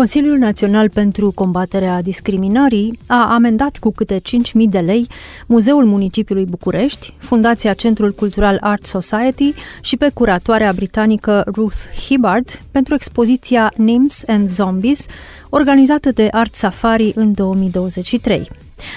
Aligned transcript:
Consiliul 0.00 0.38
Național 0.38 0.90
pentru 0.90 1.30
Combaterea 1.30 2.02
Discriminării 2.02 2.98
a 3.06 3.32
amendat 3.32 3.78
cu 3.78 3.90
câte 3.90 4.18
5.000 4.18 4.22
de 4.68 4.78
lei 4.78 5.08
Muzeul 5.46 5.84
Municipiului 5.84 6.44
București, 6.44 7.14
Fundația 7.18 7.72
Centrul 7.72 8.12
Cultural 8.12 8.58
Art 8.60 8.84
Society 8.84 9.54
și 9.80 9.96
pe 9.96 10.10
curatoarea 10.14 10.72
britanică 10.72 11.44
Ruth 11.46 11.76
Hibbard 12.06 12.60
pentru 12.70 12.94
expoziția 12.94 13.72
Names 13.76 14.22
and 14.26 14.48
Zombies, 14.48 15.06
organizată 15.48 16.10
de 16.10 16.28
Art 16.30 16.54
Safari 16.54 17.12
în 17.14 17.32
2023. 17.32 18.48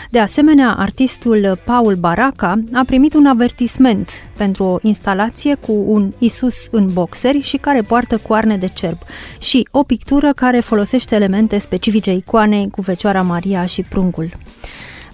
De 0.10 0.20
asemenea, 0.20 0.76
artistul 0.78 1.60
Paul 1.64 1.96
Baraca 1.96 2.60
a 2.74 2.84
primit 2.86 3.14
un 3.14 3.26
avertisment 3.26 4.10
pentru 4.38 4.64
o 4.64 4.78
instalație 4.82 5.56
cu 5.56 5.84
un 5.88 6.12
Isus 6.18 6.68
în 6.72 6.90
boxeri 6.94 7.42
și 7.42 7.58
care 7.58 7.82
poartă 7.82 8.18
coarne 8.18 8.58
de 8.58 8.70
cerb 8.74 8.98
și 9.40 9.68
o 9.72 9.84
pictură 9.84 10.32
care 10.36 10.60
folosește 10.60 11.16
elemente 11.16 11.58
specifice 11.58 12.12
icoanei 12.12 12.70
cu 12.72 12.82
Fecioara 12.82 13.22
Maria 13.22 13.66
și 13.66 13.82
pruncul. 13.82 14.38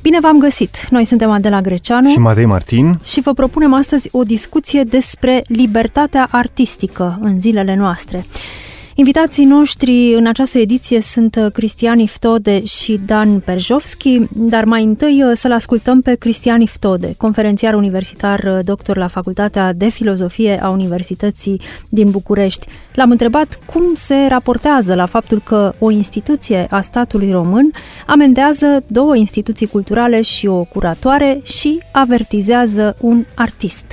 Bine 0.01 0.19
v-am 0.19 0.39
găsit! 0.39 0.87
Noi 0.89 1.05
suntem 1.05 1.31
Adela 1.31 1.61
Greceanu 1.61 2.09
și 2.09 2.19
Matei 2.19 2.45
Martin 2.45 2.99
și 3.03 3.21
vă 3.21 3.33
propunem 3.33 3.73
astăzi 3.73 4.09
o 4.11 4.23
discuție 4.23 4.83
despre 4.83 5.41
libertatea 5.45 6.27
artistică 6.31 7.17
în 7.21 7.41
zilele 7.41 7.75
noastre. 7.75 8.25
Invitații 8.99 9.45
noștri 9.45 10.13
în 10.13 10.27
această 10.27 10.57
ediție 10.57 11.01
sunt 11.01 11.35
uh, 11.35 11.51
Cristian 11.51 11.99
Iftode 11.99 12.63
și 12.65 12.99
Dan 13.05 13.39
Perjovski, 13.39 14.19
dar 14.29 14.65
mai 14.65 14.83
întâi 14.83 15.23
uh, 15.23 15.31
să-l 15.35 15.51
ascultăm 15.51 16.01
pe 16.01 16.15
Cristian 16.15 16.61
Iftode, 16.61 17.13
conferențiar 17.17 17.73
universitar 17.73 18.39
uh, 18.43 18.59
doctor 18.63 18.97
la 18.97 19.07
Facultatea 19.07 19.73
de 19.73 19.89
Filozofie 19.89 20.61
a 20.61 20.69
Universității 20.69 21.61
din 21.89 22.09
București. 22.09 22.67
L-am 22.93 23.11
întrebat 23.11 23.59
cum 23.65 23.83
se 23.95 24.15
raportează 24.27 24.95
la 24.95 25.05
faptul 25.05 25.41
că 25.41 25.73
o 25.79 25.91
instituție 25.91 26.67
a 26.69 26.81
statului 26.81 27.31
român 27.31 27.71
amendează 28.07 28.83
două 28.87 29.15
instituții 29.15 29.67
culturale 29.67 30.21
și 30.21 30.47
o 30.47 30.63
curatoare 30.63 31.41
și 31.43 31.79
avertizează 31.91 32.95
un 32.99 33.25
artist. 33.35 33.85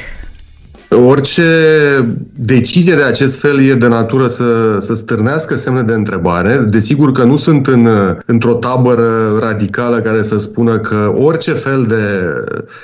Orice 0.89 1.43
decizie 2.35 2.95
de 2.95 3.03
acest 3.03 3.41
fel 3.41 3.61
e 3.61 3.75
de 3.75 3.89
natură 3.89 4.27
să, 4.27 4.77
să 4.81 4.95
stârnească 4.95 5.57
semne 5.57 5.83
de 5.83 5.93
întrebare. 5.93 6.67
Desigur 6.71 7.13
că 7.13 7.23
nu 7.23 7.37
sunt 7.37 7.67
în, 7.67 7.89
într-o 8.27 8.53
tabără 8.55 9.09
radicală 9.41 9.99
care 9.99 10.23
să 10.23 10.39
spună 10.39 10.79
că 10.79 11.15
orice 11.19 11.53
fel 11.53 11.85
de 11.89 11.95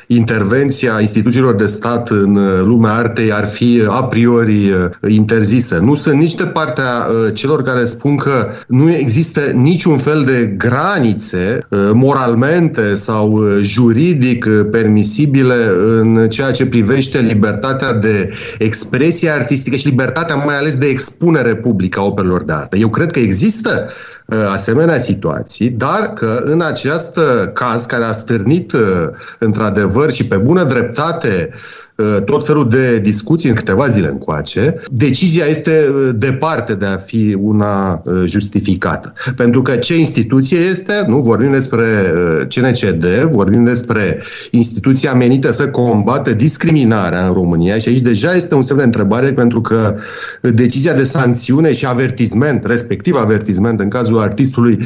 intervenție 0.06 0.90
a 0.94 1.00
instituțiilor 1.00 1.54
de 1.54 1.66
stat 1.66 2.10
în 2.10 2.38
lumea 2.64 2.92
artei 2.92 3.32
ar 3.32 3.46
fi 3.46 3.82
a 3.88 4.04
priori 4.04 4.74
interzisă. 5.08 5.78
Nu 5.82 5.94
sunt 5.94 6.18
nici 6.18 6.34
de 6.34 6.44
partea 6.44 7.06
uh, 7.08 7.34
celor 7.34 7.62
care 7.62 7.84
spun 7.84 8.16
că 8.16 8.46
nu 8.66 8.90
există 8.90 9.40
niciun 9.40 9.98
fel 9.98 10.22
de 10.24 10.54
granițe 10.56 11.66
uh, 11.68 11.78
moralmente 11.92 12.94
sau 12.94 13.32
uh, 13.32 13.58
juridic 13.62 14.48
permisibile 14.70 15.54
în 15.86 16.28
ceea 16.28 16.50
ce 16.50 16.66
privește 16.66 17.18
libertatea 17.18 17.91
de 17.92 18.32
expresie 18.58 19.30
artistică 19.30 19.76
și 19.76 19.88
libertatea 19.88 20.34
mai 20.34 20.56
ales 20.56 20.76
de 20.78 20.86
expunere 20.86 21.56
publică 21.56 22.00
a 22.00 22.04
operelor 22.04 22.42
de 22.42 22.52
artă. 22.52 22.76
Eu 22.76 22.88
cred 22.88 23.10
că 23.10 23.18
există 23.18 23.90
uh, 24.26 24.36
asemenea 24.52 24.98
situații, 24.98 25.70
dar 25.70 26.12
că 26.12 26.42
în 26.44 26.60
acest 26.60 27.18
caz 27.52 27.84
care 27.84 28.04
a 28.04 28.12
stârnit 28.12 28.72
uh, 28.72 28.80
într-adevăr 29.38 30.10
și 30.10 30.26
pe 30.26 30.36
bună 30.36 30.64
dreptate 30.64 31.50
Uh, 31.50 31.81
tot 32.24 32.46
felul 32.46 32.68
de 32.68 32.98
discuții 32.98 33.48
în 33.48 33.54
câteva 33.54 33.88
zile 33.88 34.08
încoace, 34.08 34.74
decizia 34.90 35.44
este 35.44 35.70
uh, 35.88 36.10
departe 36.14 36.74
de 36.74 36.86
a 36.86 36.96
fi 36.96 37.36
una 37.40 38.02
uh, 38.04 38.22
justificată. 38.26 39.12
Pentru 39.36 39.62
că 39.62 39.76
ce 39.76 39.98
instituție 39.98 40.58
este? 40.58 41.04
Nu 41.06 41.20
vorbim 41.20 41.50
despre 41.50 41.84
CNCD, 42.54 43.04
vorbim 43.30 43.64
despre 43.64 44.22
instituția 44.50 45.12
menită 45.12 45.52
să 45.52 45.68
combată 45.68 46.32
discriminarea 46.32 47.26
în 47.26 47.32
România 47.32 47.78
și 47.78 47.88
aici 47.88 48.00
deja 48.00 48.34
este 48.34 48.54
un 48.54 48.62
semn 48.62 48.78
de 48.78 48.84
întrebare 48.84 49.32
pentru 49.32 49.60
că 49.60 49.96
decizia 50.40 50.94
de 50.94 51.04
sancțiune 51.04 51.72
și 51.72 51.86
avertizment, 51.86 52.66
respectiv 52.66 53.14
avertizment 53.14 53.80
în 53.80 53.88
cazul 53.88 54.18
artistului, 54.18 54.78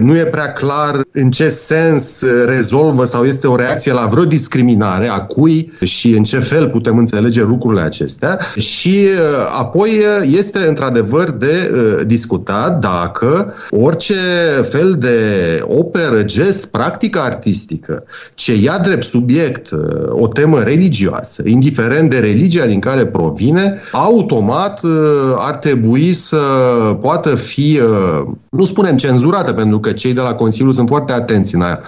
nu 0.00 0.16
e 0.16 0.24
prea 0.24 0.52
clar 0.52 1.00
în 1.12 1.30
ce 1.30 1.48
sens 1.48 2.24
rezolvă 2.46 3.04
sau 3.04 3.24
este 3.24 3.46
o 3.46 3.56
reacție 3.56 3.92
la 3.92 4.06
vreo 4.06 4.24
discriminare 4.24 5.08
a 5.08 5.20
cui 5.20 5.72
și 5.84 6.10
în 6.16 6.22
ce 6.22 6.38
fel 6.40 6.68
putem 6.68 6.98
înțelege 6.98 7.42
lucrurile 7.42 7.82
acestea 7.82 8.38
și 8.56 8.88
uh, 8.88 9.58
apoi 9.58 9.90
uh, 9.90 10.36
este 10.36 10.58
într-adevăr 10.68 11.30
de 11.30 11.70
uh, 11.72 12.06
discutat 12.06 12.80
dacă 12.80 13.54
orice 13.70 14.14
fel 14.62 14.96
de 14.98 15.18
operă, 15.62 16.22
gest, 16.22 16.66
practică 16.66 17.20
artistică 17.20 18.04
ce 18.34 18.54
ia 18.56 18.78
drept 18.78 19.04
subiect 19.04 19.68
o 20.08 20.26
temă 20.26 20.58
religioasă, 20.58 21.42
indiferent 21.46 22.10
de 22.10 22.18
religia 22.18 22.66
din 22.66 22.80
care 22.80 23.06
provine, 23.06 23.80
automat 23.92 24.80
ar 25.36 25.54
trebui 25.54 26.12
să 26.12 26.36
poată 27.00 27.34
fi, 27.34 27.80
nu 28.48 28.64
spunem 28.64 28.96
cenzurată, 28.96 29.52
pentru 29.52 29.80
că 29.80 29.92
cei 29.92 30.12
de 30.12 30.20
la 30.20 30.34
Consiliu 30.34 30.72
sunt 30.72 30.88
foarte 30.88 31.12
atenți 31.12 31.54
în 31.54 31.60
a, 31.60 31.80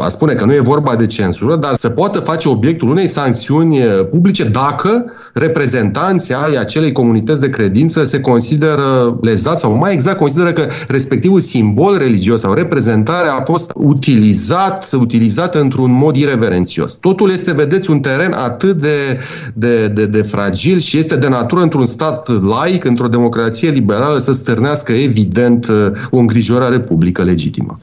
a 0.00 0.08
spune 0.08 0.34
că 0.34 0.44
nu 0.44 0.52
e 0.52 0.60
vorba 0.60 0.96
de 0.96 1.06
cenzură, 1.06 1.56
dar 1.56 1.74
să 1.74 1.88
poată 1.88 2.18
face 2.18 2.48
obiectul 2.48 2.88
unei 2.88 3.08
sancțiuni 3.08 3.65
sancțiuni 3.74 4.06
publice 4.10 4.44
dacă 4.44 5.04
reprezentanții 5.32 6.34
ai 6.34 6.56
acelei 6.56 6.92
comunități 6.92 7.40
de 7.40 7.48
credință 7.48 8.04
se 8.04 8.20
consideră 8.20 9.18
lezați 9.20 9.60
sau 9.60 9.76
mai 9.76 9.92
exact 9.92 10.18
consideră 10.18 10.52
că 10.52 10.66
respectivul 10.88 11.40
simbol 11.40 11.96
religios 11.98 12.40
sau 12.40 12.52
reprezentare 12.52 13.28
a 13.28 13.42
fost 13.44 13.70
utilizat, 13.74 14.92
utilizat 14.92 15.54
într-un 15.54 15.92
mod 15.92 16.16
ireverențios. 16.16 16.92
Totul 16.92 17.30
este, 17.30 17.52
vedeți, 17.52 17.90
un 17.90 18.00
teren 18.00 18.32
atât 18.32 18.80
de, 18.80 19.20
de, 19.54 19.88
de, 19.88 20.06
de 20.06 20.22
fragil 20.22 20.78
și 20.78 20.98
este 20.98 21.16
de 21.16 21.28
natură 21.28 21.60
într-un 21.60 21.86
stat 21.86 22.42
laic, 22.42 22.84
într-o 22.84 23.08
democrație 23.08 23.70
liberală, 23.70 24.18
să 24.18 24.32
stârnească 24.32 24.92
evident 24.92 25.66
o 26.10 26.18
îngrijorare 26.18 26.80
publică 26.80 27.22
legitimă. 27.22 27.78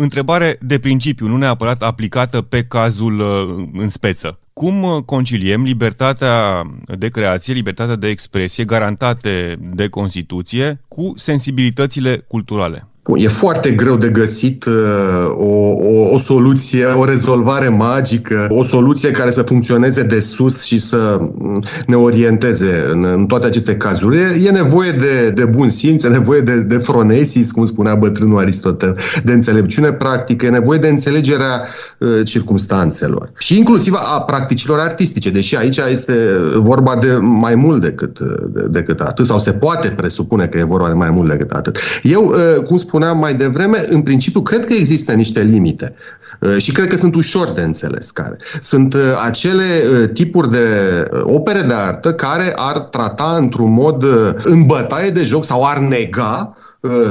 Întrebare 0.00 0.58
de 0.60 0.78
principiu, 0.78 1.26
nu 1.26 1.36
neapărat 1.36 1.82
aplicată 1.82 2.40
pe 2.40 2.64
cazul 2.68 3.20
uh, 3.20 3.80
în 3.82 3.88
speță. 3.88 4.38
Cum 4.58 4.82
uh, 4.82 5.02
conciliem 5.02 5.62
libertatea 5.62 6.62
de 6.98 7.08
creație, 7.08 7.54
libertatea 7.54 7.96
de 7.96 8.08
expresie 8.08 8.64
garantate 8.64 9.58
de 9.74 9.88
Constituție 9.88 10.80
cu 10.88 11.12
sensibilitățile 11.16 12.16
culturale? 12.16 12.86
E 13.16 13.28
foarte 13.28 13.70
greu 13.70 13.96
de 13.96 14.08
găsit 14.08 14.64
uh, 14.64 14.72
o, 15.38 15.54
o, 15.68 16.14
o 16.14 16.18
soluție, 16.18 16.84
o 16.84 17.04
rezolvare 17.04 17.68
magică, 17.68 18.46
o 18.50 18.62
soluție 18.62 19.10
care 19.10 19.30
să 19.30 19.42
funcționeze 19.42 20.02
de 20.02 20.20
sus 20.20 20.64
și 20.64 20.78
să 20.78 21.18
mm, 21.20 21.62
ne 21.86 21.96
orienteze 21.96 22.86
în, 22.90 23.04
în 23.04 23.26
toate 23.26 23.46
aceste 23.46 23.76
cazuri. 23.76 24.18
E, 24.18 24.46
e 24.46 24.50
nevoie 24.50 24.90
de, 24.90 25.30
de 25.30 25.44
bun 25.44 25.70
simț, 25.70 26.02
e 26.02 26.08
nevoie 26.08 26.40
de, 26.40 26.60
de 26.60 26.76
fronesis, 26.76 27.52
cum 27.52 27.64
spunea 27.64 27.94
bătrânul 27.94 28.38
Aristotel, 28.38 28.96
de 29.24 29.32
înțelepciune 29.32 29.92
practică, 29.92 30.46
e 30.46 30.50
nevoie 30.50 30.78
de 30.78 30.88
înțelegerea 30.88 31.68
uh, 31.98 32.08
circumstanțelor 32.24 33.30
și 33.38 33.58
inclusiv 33.58 33.94
a 33.94 34.20
practicilor 34.20 34.78
artistice, 34.78 35.30
deși 35.30 35.56
aici 35.56 35.76
este 35.90 36.12
vorba 36.56 36.96
de 37.00 37.16
mai 37.20 37.54
mult 37.54 37.82
decât, 37.82 38.18
de, 38.48 38.66
decât 38.70 39.00
atât, 39.00 39.26
sau 39.26 39.38
se 39.38 39.52
poate 39.52 39.88
presupune 39.88 40.46
că 40.46 40.58
e 40.58 40.64
vorba 40.64 40.88
de 40.88 40.94
mai 40.94 41.10
mult 41.10 41.30
decât 41.30 41.50
atât. 41.50 41.78
Eu, 42.02 42.24
uh, 42.26 42.64
cum 42.66 42.76
spun 42.76 42.97
spuneam 42.98 43.18
mai 43.18 43.34
devreme, 43.34 43.84
în 43.86 44.02
principiu 44.02 44.42
cred 44.42 44.66
că 44.66 44.72
există 44.72 45.12
niște 45.12 45.42
limite 45.42 45.94
uh, 46.40 46.56
și 46.56 46.72
cred 46.72 46.86
că 46.86 46.96
sunt 46.96 47.14
ușor 47.14 47.52
de 47.52 47.62
înțeles 47.62 48.10
care. 48.10 48.36
Sunt 48.60 48.94
uh, 48.94 49.00
acele 49.26 49.64
uh, 49.64 50.08
tipuri 50.12 50.50
de 50.50 50.66
opere 51.22 51.60
de 51.62 51.74
artă 51.74 52.14
care 52.14 52.52
ar 52.56 52.78
trata 52.78 53.36
într-un 53.38 53.72
mod 53.72 54.04
în 54.44 54.66
bătaie 54.66 55.10
de 55.10 55.22
joc 55.22 55.44
sau 55.44 55.64
ar 55.64 55.78
nega 55.78 56.52
Uh, 56.52 56.57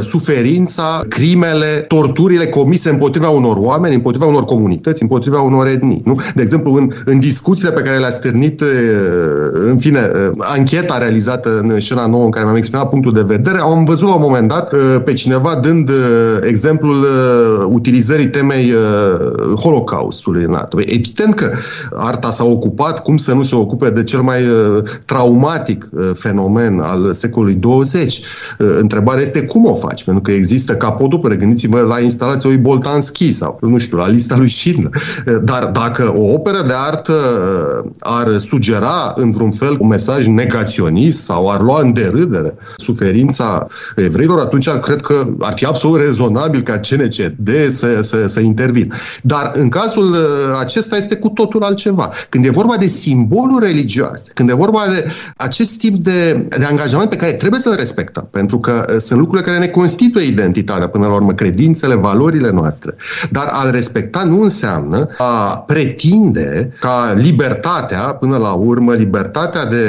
suferința, 0.01 1.01
crimele, 1.07 1.85
torturile 1.87 2.47
comise 2.47 2.89
împotriva 2.89 3.29
unor 3.29 3.57
oameni, 3.59 3.95
împotriva 3.95 4.25
unor 4.25 4.45
comunități, 4.45 5.01
împotriva 5.01 5.41
unor 5.41 5.67
etnii. 5.67 6.01
Nu? 6.05 6.15
De 6.35 6.41
exemplu, 6.41 6.73
în, 6.73 6.91
în 7.05 7.19
discuțiile 7.19 7.71
pe 7.71 7.81
care 7.81 7.97
le-a 7.97 8.09
stârnit, 8.09 8.61
uh, 8.61 8.67
în 9.51 9.77
fine, 9.77 10.11
uh, 10.13 10.31
ancheta 10.37 10.97
realizată 10.97 11.59
în 11.59 11.79
scena 11.79 12.07
nouă 12.07 12.23
în 12.23 12.29
care 12.29 12.45
mi-am 12.45 12.57
exprimat 12.57 12.89
punctul 12.89 13.13
de 13.13 13.21
vedere, 13.21 13.57
am 13.57 13.85
văzut 13.85 14.07
la 14.07 14.15
un 14.15 14.21
moment 14.21 14.47
dat 14.47 14.73
pe 15.03 15.13
cineva 15.13 15.59
dând 15.61 15.91
exemplul 16.41 17.05
utilizării 17.69 18.29
temei 18.29 18.73
Holocaustului 19.55 20.43
în 20.43 20.53
artă. 20.53 20.77
Evident 20.79 21.33
că 21.35 21.51
arta 21.93 22.31
s-a 22.31 22.43
ocupat, 22.43 23.03
cum 23.03 23.17
să 23.17 23.33
nu 23.33 23.43
se 23.43 23.55
ocupe 23.55 23.89
de 23.89 24.03
cel 24.03 24.21
mai 24.21 24.41
traumatic 25.05 25.89
fenomen 26.13 26.79
al 26.79 27.13
secolului 27.13 27.53
20. 27.53 28.21
Întrebarea 28.57 29.21
este 29.21 29.45
cum 29.45 29.56
cum 29.57 29.71
o 29.71 29.73
faci, 29.73 30.03
pentru 30.03 30.21
că 30.21 30.31
există 30.31 30.75
capoduperă, 30.75 31.33
gândiți-vă 31.33 31.79
la 31.79 31.99
instalația 31.99 32.49
lui 32.49 32.57
Boltanski 32.57 33.31
sau, 33.31 33.57
nu 33.61 33.77
știu, 33.77 33.97
la 33.97 34.07
lista 34.07 34.37
lui 34.37 34.49
Schindler. 34.49 34.91
Dar 35.43 35.65
dacă 35.65 36.13
o 36.17 36.33
operă 36.33 36.63
de 36.67 36.73
artă 36.87 37.13
ar 37.99 38.37
sugera 38.37 39.13
într-un 39.15 39.51
fel 39.51 39.77
un 39.79 39.87
mesaj 39.87 40.27
negaționist 40.27 41.23
sau 41.23 41.51
ar 41.51 41.61
lua 41.61 41.81
în 41.81 41.93
derâdere 41.93 42.55
suferința 42.77 43.67
evreilor, 43.95 44.39
atunci 44.39 44.69
cred 44.69 45.01
că 45.01 45.27
ar 45.39 45.53
fi 45.55 45.65
absolut 45.65 45.99
rezonabil 45.99 46.61
ca 46.61 46.79
CNCD 46.79 47.49
să, 47.69 48.01
să, 48.01 48.27
să 48.27 48.39
intervină. 48.39 48.95
Dar 49.21 49.51
în 49.55 49.69
cazul 49.69 50.15
acesta 50.59 50.95
este 50.97 51.15
cu 51.15 51.29
totul 51.29 51.63
altceva. 51.63 52.09
Când 52.29 52.45
e 52.45 52.49
vorba 52.49 52.75
de 52.77 52.87
simboluri 52.87 53.65
religioase, 53.65 54.31
când 54.33 54.49
e 54.49 54.53
vorba 54.53 54.81
de 54.89 55.05
acest 55.37 55.77
tip 55.77 56.03
de, 56.03 56.47
de 56.57 56.65
angajament 56.65 57.09
pe 57.09 57.15
care 57.15 57.33
trebuie 57.33 57.59
să-l 57.59 57.75
respectăm, 57.75 58.27
pentru 58.31 58.59
că 58.59 58.85
uh, 58.89 58.95
sunt 58.99 59.19
lucrurile 59.19 59.46
care 59.47 59.59
ne 59.59 59.67
constituie 59.67 60.25
identitatea, 60.25 60.87
până 60.87 61.07
la 61.07 61.13
urmă, 61.13 61.33
credințele, 61.33 61.95
valorile 61.95 62.51
noastre. 62.51 62.95
Dar 63.31 63.49
a 63.51 63.69
respecta 63.69 64.23
nu 64.23 64.41
înseamnă 64.41 65.07
a 65.17 65.57
pretinde 65.67 66.73
ca 66.79 67.13
libertatea, 67.15 67.99
până 67.99 68.37
la 68.37 68.51
urmă, 68.51 68.93
libertatea 68.93 69.65
de, 69.65 69.85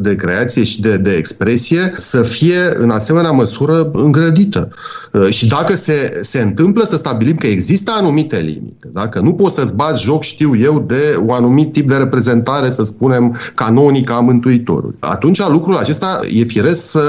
de 0.00 0.14
creație 0.14 0.64
și 0.64 0.80
de, 0.80 0.96
de 0.96 1.12
expresie 1.12 1.92
să 1.96 2.22
fie 2.22 2.74
în 2.78 2.90
asemenea 2.90 3.30
măsură 3.30 3.90
îngrădită. 3.92 4.68
Uh, 5.12 5.28
și 5.28 5.46
dacă 5.46 5.76
se, 5.76 6.18
se 6.22 6.40
întâmplă 6.40 6.84
să 6.84 6.96
stabilim 6.96 7.36
că 7.36 7.46
există 7.46 7.92
anumite 7.98 8.36
limite, 8.36 8.88
dacă 8.92 9.20
nu 9.20 9.32
poți 9.32 9.54
să-ți 9.54 9.74
bați 9.74 10.02
joc, 10.02 10.22
știu 10.22 10.56
eu, 10.56 10.84
de 10.86 11.18
un 11.22 11.34
anumit 11.34 11.72
tip 11.72 11.88
de 11.88 11.94
reprezentare, 11.94 12.70
să 12.70 12.82
spunem, 12.82 13.36
canonică 13.54 14.12
a 14.12 14.20
Mântuitorului, 14.20 14.96
atunci 15.00 15.48
lucrul 15.48 15.76
acesta 15.76 16.20
e 16.32 16.44
firesc 16.44 16.90
să, 16.90 17.02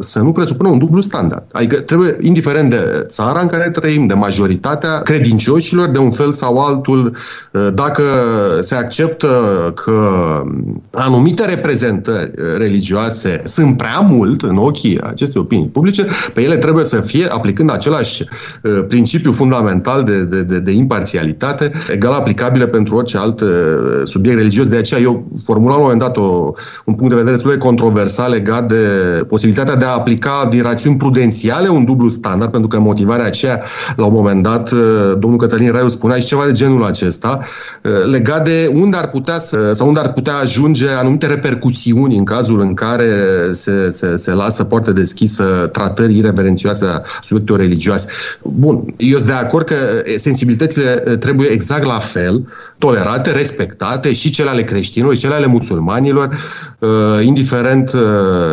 să 0.00 0.18
nu 0.18 0.32
presupună 0.32 0.68
un 0.68 0.78
dublu 0.78 0.99
standard. 1.02 1.42
Adică 1.52 1.76
trebuie, 1.76 2.16
indiferent 2.20 2.70
de 2.70 3.06
țara 3.08 3.40
în 3.40 3.46
care 3.46 3.70
trăim, 3.70 4.06
de 4.06 4.14
majoritatea 4.14 5.02
credincioșilor, 5.02 5.88
de 5.88 5.98
un 5.98 6.10
fel 6.10 6.32
sau 6.32 6.58
altul, 6.58 7.16
uh, 7.52 7.68
dacă 7.74 8.02
se 8.60 8.74
acceptă 8.74 9.28
că 9.84 10.00
anumite 10.90 11.44
reprezentări 11.44 12.30
religioase 12.56 13.42
sunt 13.44 13.76
prea 13.76 14.00
mult 14.00 14.42
în 14.42 14.56
ochii 14.56 15.00
acestei 15.00 15.40
opinii 15.40 15.68
publice, 15.68 16.06
pe 16.34 16.42
ele 16.42 16.56
trebuie 16.56 16.84
să 16.84 17.00
fie, 17.00 17.26
aplicând 17.26 17.70
același 17.70 18.24
uh, 18.62 18.84
principiu 18.88 19.32
fundamental 19.32 20.04
de, 20.04 20.22
de, 20.22 20.42
de, 20.42 20.58
de 20.58 20.70
imparțialitate, 20.70 21.72
egal 21.92 22.12
aplicabile 22.12 22.66
pentru 22.66 22.96
orice 22.96 23.18
alt 23.18 23.40
uh, 23.40 23.48
subiect 24.04 24.38
religios. 24.38 24.68
De 24.68 24.76
aceea 24.76 25.00
eu 25.00 25.28
formulam 25.44 25.68
la 25.70 25.76
un 25.76 25.82
moment 25.82 26.00
dat 26.00 26.16
o, 26.16 26.52
un 26.84 26.94
punct 26.94 27.08
de 27.08 27.14
vedere 27.14 27.34
destul 27.34 27.50
de 27.50 27.58
controversat 27.58 28.30
legat 28.30 28.68
de 28.68 28.84
posibilitatea 29.28 29.76
de 29.76 29.84
a 29.84 29.88
aplica 29.88 30.46
din 30.50 30.62
rațiuni 30.90 30.96
prudențiale 30.96 31.68
un 31.68 31.84
dublu 31.84 32.08
standard, 32.08 32.50
pentru 32.50 32.68
că 32.68 32.78
motivarea 32.78 33.24
aceea, 33.24 33.62
la 33.96 34.04
un 34.04 34.12
moment 34.12 34.42
dat, 34.42 34.70
uh, 34.70 34.78
domnul 35.18 35.38
Cătălin 35.38 35.70
Raiu 35.70 35.88
spunea 35.88 36.16
și 36.16 36.26
ceva 36.26 36.44
de 36.44 36.52
genul 36.52 36.84
acesta, 36.84 37.38
legat 38.10 38.44
de 38.44 38.70
unde 38.74 38.96
ar 38.96 39.10
putea 39.10 39.38
să, 39.38 39.72
sau 39.74 39.86
unde 39.86 40.00
ar 40.00 40.12
putea 40.12 40.34
ajunge 40.34 40.88
anumite 40.88 41.26
repercusiuni 41.26 42.16
în 42.16 42.24
cazul 42.24 42.60
în 42.60 42.74
care 42.74 43.08
se, 43.52 43.90
se, 43.90 44.16
se 44.16 44.32
lasă 44.32 44.64
poartă 44.64 44.92
deschisă 44.92 45.68
tratării 45.72 46.18
irreverențioase 46.18 46.84
a 46.84 47.02
subiectelor 47.22 47.60
religioase. 47.60 48.06
Bun, 48.42 48.94
eu 48.96 49.18
sunt 49.18 49.30
de 49.30 49.36
acord 49.36 49.66
că 49.66 49.74
sensibilitățile 50.16 51.16
trebuie 51.20 51.48
exact 51.48 51.84
la 51.84 51.98
fel 51.98 52.46
tolerate, 52.78 53.30
respectate 53.30 54.12
și 54.12 54.30
cele 54.30 54.50
ale 54.50 54.62
creștinilor, 54.62 55.14
și 55.14 55.20
cele 55.20 55.34
ale 55.34 55.46
musulmanilor, 55.46 56.38
indiferent 57.22 57.92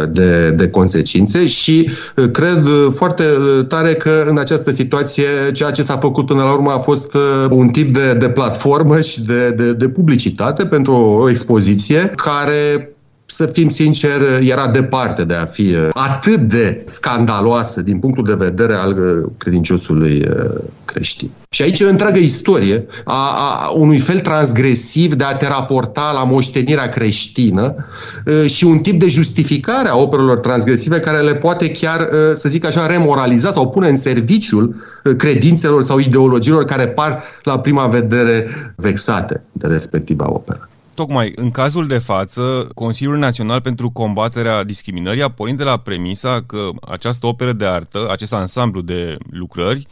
de, 0.10 0.50
de 0.50 0.70
consecințe 0.70 1.46
și 1.46 1.90
cred 2.32 2.68
foarte 2.90 3.24
tare 3.68 3.94
că 3.94 4.26
în 4.28 4.38
această 4.38 4.72
situație 4.72 5.28
ceea 5.54 5.72
ce 5.72 5.82
s-a 5.82 5.98
făcut 5.98 6.26
până 6.26 6.44
la 6.44 6.52
urmă 6.52 6.72
a 6.72 6.78
fost 6.78 7.18
un 7.50 7.68
tip 7.68 7.94
de, 7.94 8.14
de 8.14 8.30
platformă 8.30 9.02
și 9.02 9.22
de, 9.22 9.52
de, 9.52 9.74
de 9.74 9.90
publicitate 9.90 10.66
pentru 10.66 10.94
o 10.94 11.30
expoziție 11.30 12.12
care 12.16 12.92
să 13.30 13.46
fim 13.46 13.70
sinceri, 13.70 14.50
era 14.50 14.68
departe 14.68 15.24
de 15.24 15.34
a 15.34 15.46
fi 15.46 15.62
uh, 15.62 15.90
atât 15.94 16.40
de 16.40 16.82
scandaloasă 16.86 17.82
din 17.82 18.00
punctul 18.00 18.24
de 18.24 18.34
vedere 18.34 18.74
al 18.74 18.92
uh, 18.92 19.30
credinciosului 19.38 20.26
uh, 20.30 20.62
creștin. 20.86 21.30
Și 21.50 21.62
aici 21.62 21.80
e 21.80 21.86
o 21.86 21.90
întreagă 21.90 22.20
istorie 22.20 22.86
a, 23.04 23.16
a 23.16 23.70
unui 23.70 23.98
fel 23.98 24.20
transgresiv 24.20 25.14
de 25.14 25.24
a 25.24 25.36
te 25.36 25.48
raporta 25.48 26.12
la 26.14 26.24
moștenirea 26.24 26.90
creștină 26.90 27.76
și 28.46 28.64
un 28.64 28.78
tip 28.78 29.00
de 29.00 29.08
justificare 29.08 29.90
a 29.90 29.98
operelor 29.98 30.38
transgresive 30.38 31.00
care 31.00 31.22
le 31.22 31.36
poate 31.36 31.72
chiar, 31.72 32.10
să 32.34 32.50
zic 32.50 32.66
așa, 32.66 32.88
remoraliza 32.88 33.52
sau 33.52 33.70
pune 33.70 33.88
în 33.88 33.98
serviciul 33.98 34.76
credințelor 35.18 35.84
sau 35.84 36.00
ideologiilor 36.00 36.66
care 36.66 36.88
par 36.88 37.24
la 37.44 37.60
prima 37.60 37.88
vedere 37.88 38.48
vexate 38.76 39.42
de 39.52 39.68
respectiva 39.68 40.26
operă. 40.30 40.70
Tocmai, 40.98 41.32
în 41.36 41.52
cazul 41.52 41.88
de 41.88 41.98
față, 41.98 42.70
Consiliul 42.74 43.18
Național 43.18 43.62
pentru 43.62 43.90
Combaterea 43.90 44.64
Discriminării 44.64 45.22
a 45.22 45.30
pornit 45.30 45.58
de 45.58 45.64
la 45.64 45.78
premisa 45.78 46.44
că 46.46 46.70
această 46.82 47.28
operă 47.28 47.54
de 47.54 47.66
artă, 47.66 48.08
acest 48.12 48.34
ansamblu 48.34 48.82
de 48.82 49.18
lucrări, 49.32 49.88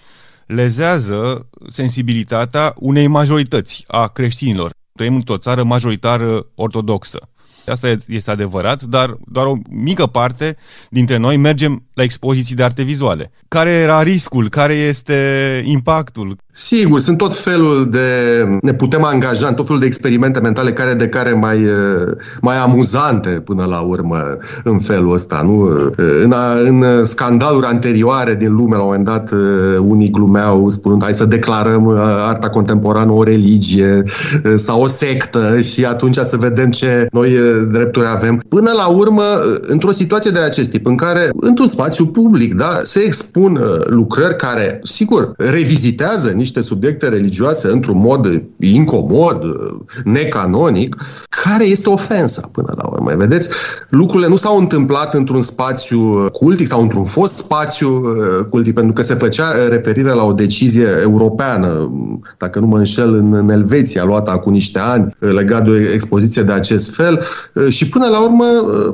lezează 0.45 1.49
sensibilitatea 1.69 2.73
unei 2.77 3.07
majorități 3.07 3.83
a 3.87 4.07
creștinilor. 4.07 4.71
Trăim 4.93 5.15
într-o 5.15 5.37
țară 5.37 5.63
majoritară 5.63 6.45
ortodoxă. 6.55 7.19
Asta 7.65 7.95
este 8.07 8.31
adevărat, 8.31 8.81
dar 8.81 9.17
doar 9.25 9.45
o 9.45 9.55
mică 9.69 10.05
parte 10.05 10.57
dintre 10.89 11.17
noi 11.17 11.37
mergem 11.37 11.83
la 11.93 12.03
expoziții 12.03 12.55
de 12.55 12.63
arte 12.63 12.83
vizuale. 12.83 13.31
Care 13.47 13.71
era 13.71 14.01
riscul? 14.03 14.49
Care 14.49 14.73
este 14.73 15.61
impactul? 15.65 16.37
Sigur, 16.57 16.99
sunt 16.99 17.17
tot 17.17 17.35
felul 17.35 17.89
de... 17.89 17.99
ne 18.61 18.73
putem 18.73 19.03
angaja 19.03 19.47
în 19.47 19.53
tot 19.53 19.65
felul 19.65 19.81
de 19.81 19.85
experimente 19.85 20.39
mentale 20.39 20.73
care 20.73 20.93
de 20.93 21.07
care 21.07 21.31
mai, 21.31 21.65
mai 22.41 22.57
amuzante 22.57 23.29
până 23.29 23.65
la 23.65 23.79
urmă 23.79 24.37
în 24.63 24.79
felul 24.79 25.13
ăsta. 25.13 25.41
Nu? 25.45 25.69
În, 26.23 26.33
în 26.63 27.05
scandaluri 27.05 27.65
anterioare 27.65 28.35
din 28.35 28.55
lume, 28.55 28.75
la 28.75 28.81
un 28.81 28.87
moment 28.87 29.05
dat, 29.05 29.31
unii 29.79 30.09
glumeau 30.09 30.69
spunând 30.69 31.03
hai 31.03 31.13
să 31.13 31.25
declarăm 31.25 31.87
arta 32.27 32.49
contemporană 32.49 33.11
o 33.11 33.23
religie 33.23 34.03
sau 34.55 34.81
o 34.81 34.87
sectă 34.87 35.61
și 35.61 35.85
atunci 35.85 36.15
să 36.15 36.37
vedem 36.37 36.69
ce 36.69 37.07
noi 37.11 37.37
drepturi 37.71 38.07
avem. 38.07 38.43
Până 38.49 38.71
la 38.71 38.87
urmă, 38.87 39.23
într-o 39.61 39.91
situație 39.91 40.31
de 40.31 40.39
acest 40.39 40.69
tip, 40.69 40.85
în 40.85 40.95
care, 40.95 41.29
într-un 41.39 41.67
spațiu 41.67 42.05
public, 42.05 42.53
da, 42.53 42.79
se 42.83 42.99
expun 42.99 43.59
lucrări 43.85 44.35
care, 44.35 44.79
sigur, 44.83 45.31
revizitează 45.37 46.33
niște 46.45 46.61
subiecte 46.61 47.09
religioase 47.09 47.67
într-un 47.67 47.97
mod 47.97 48.43
incomod, 48.59 49.41
necanonic, 50.03 50.95
care 51.43 51.65
este 51.65 51.89
ofensa 51.89 52.49
până 52.51 52.73
la 52.77 52.87
urmă. 52.87 53.11
Vedeți, 53.15 53.49
lucrurile 53.89 54.29
nu 54.29 54.35
s-au 54.35 54.57
întâmplat 54.57 55.13
într-un 55.13 55.41
spațiu 55.41 56.29
cultic 56.31 56.67
sau 56.67 56.81
într-un 56.81 57.03
fost 57.03 57.35
spațiu 57.35 57.89
uh, 57.89 58.45
cultic, 58.49 58.73
pentru 58.73 58.93
că 58.93 59.01
se 59.01 59.13
făcea 59.13 59.67
referire 59.69 60.09
la 60.09 60.23
o 60.23 60.33
decizie 60.33 60.87
europeană, 61.01 61.91
dacă 62.37 62.59
nu 62.59 62.67
mă 62.67 62.77
înșel, 62.77 63.13
în, 63.13 63.33
în 63.33 63.49
Elveția, 63.49 64.03
luată 64.03 64.31
acum 64.31 64.51
niște 64.51 64.79
ani, 64.79 65.15
uh, 65.19 65.31
legat 65.31 65.63
de 65.63 65.69
o 65.69 65.93
expoziție 65.93 66.43
de 66.43 66.51
acest 66.51 66.95
fel 66.95 67.25
uh, 67.53 67.67
și 67.69 67.89
până 67.89 68.07
la 68.07 68.21
urmă 68.21 68.45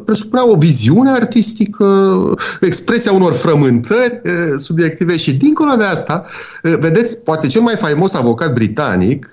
presupunea 0.05 0.51
o 0.51 0.55
viziune 0.55 1.11
artistică, 1.11 1.85
expresia 2.61 3.11
unor 3.11 3.33
frământări 3.33 4.21
subiective 4.57 5.17
și 5.17 5.35
dincolo 5.35 5.75
de 5.77 5.83
asta, 5.83 6.25
vedeți, 6.61 7.17
poate 7.17 7.40
cel 7.47 7.61
mai 7.61 7.75
faimos 7.75 8.13
avocat 8.13 8.53
britanic, 8.53 9.31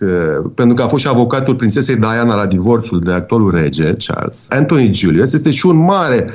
pentru 0.54 0.74
că 0.74 0.82
a 0.82 0.86
fost 0.86 1.02
și 1.02 1.08
avocatul 1.08 1.54
prințesei 1.54 1.96
Diana 1.96 2.34
la 2.34 2.46
divorțul 2.46 3.00
de 3.00 3.12
actualul 3.12 3.50
rege, 3.50 3.96
Charles, 4.06 4.46
Anthony 4.48 4.94
Julius, 4.94 5.32
este 5.32 5.50
și 5.50 5.66
un 5.66 5.84
mare 5.84 6.30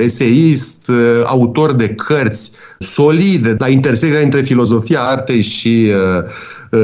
eseist, 0.00 0.90
autor 1.24 1.72
de 1.72 1.88
cărți 1.88 2.50
solide 2.78 3.54
la 3.58 3.68
intersecția 3.68 4.20
între 4.20 4.40
filozofia 4.40 5.00
artei 5.00 5.40
și 5.40 5.92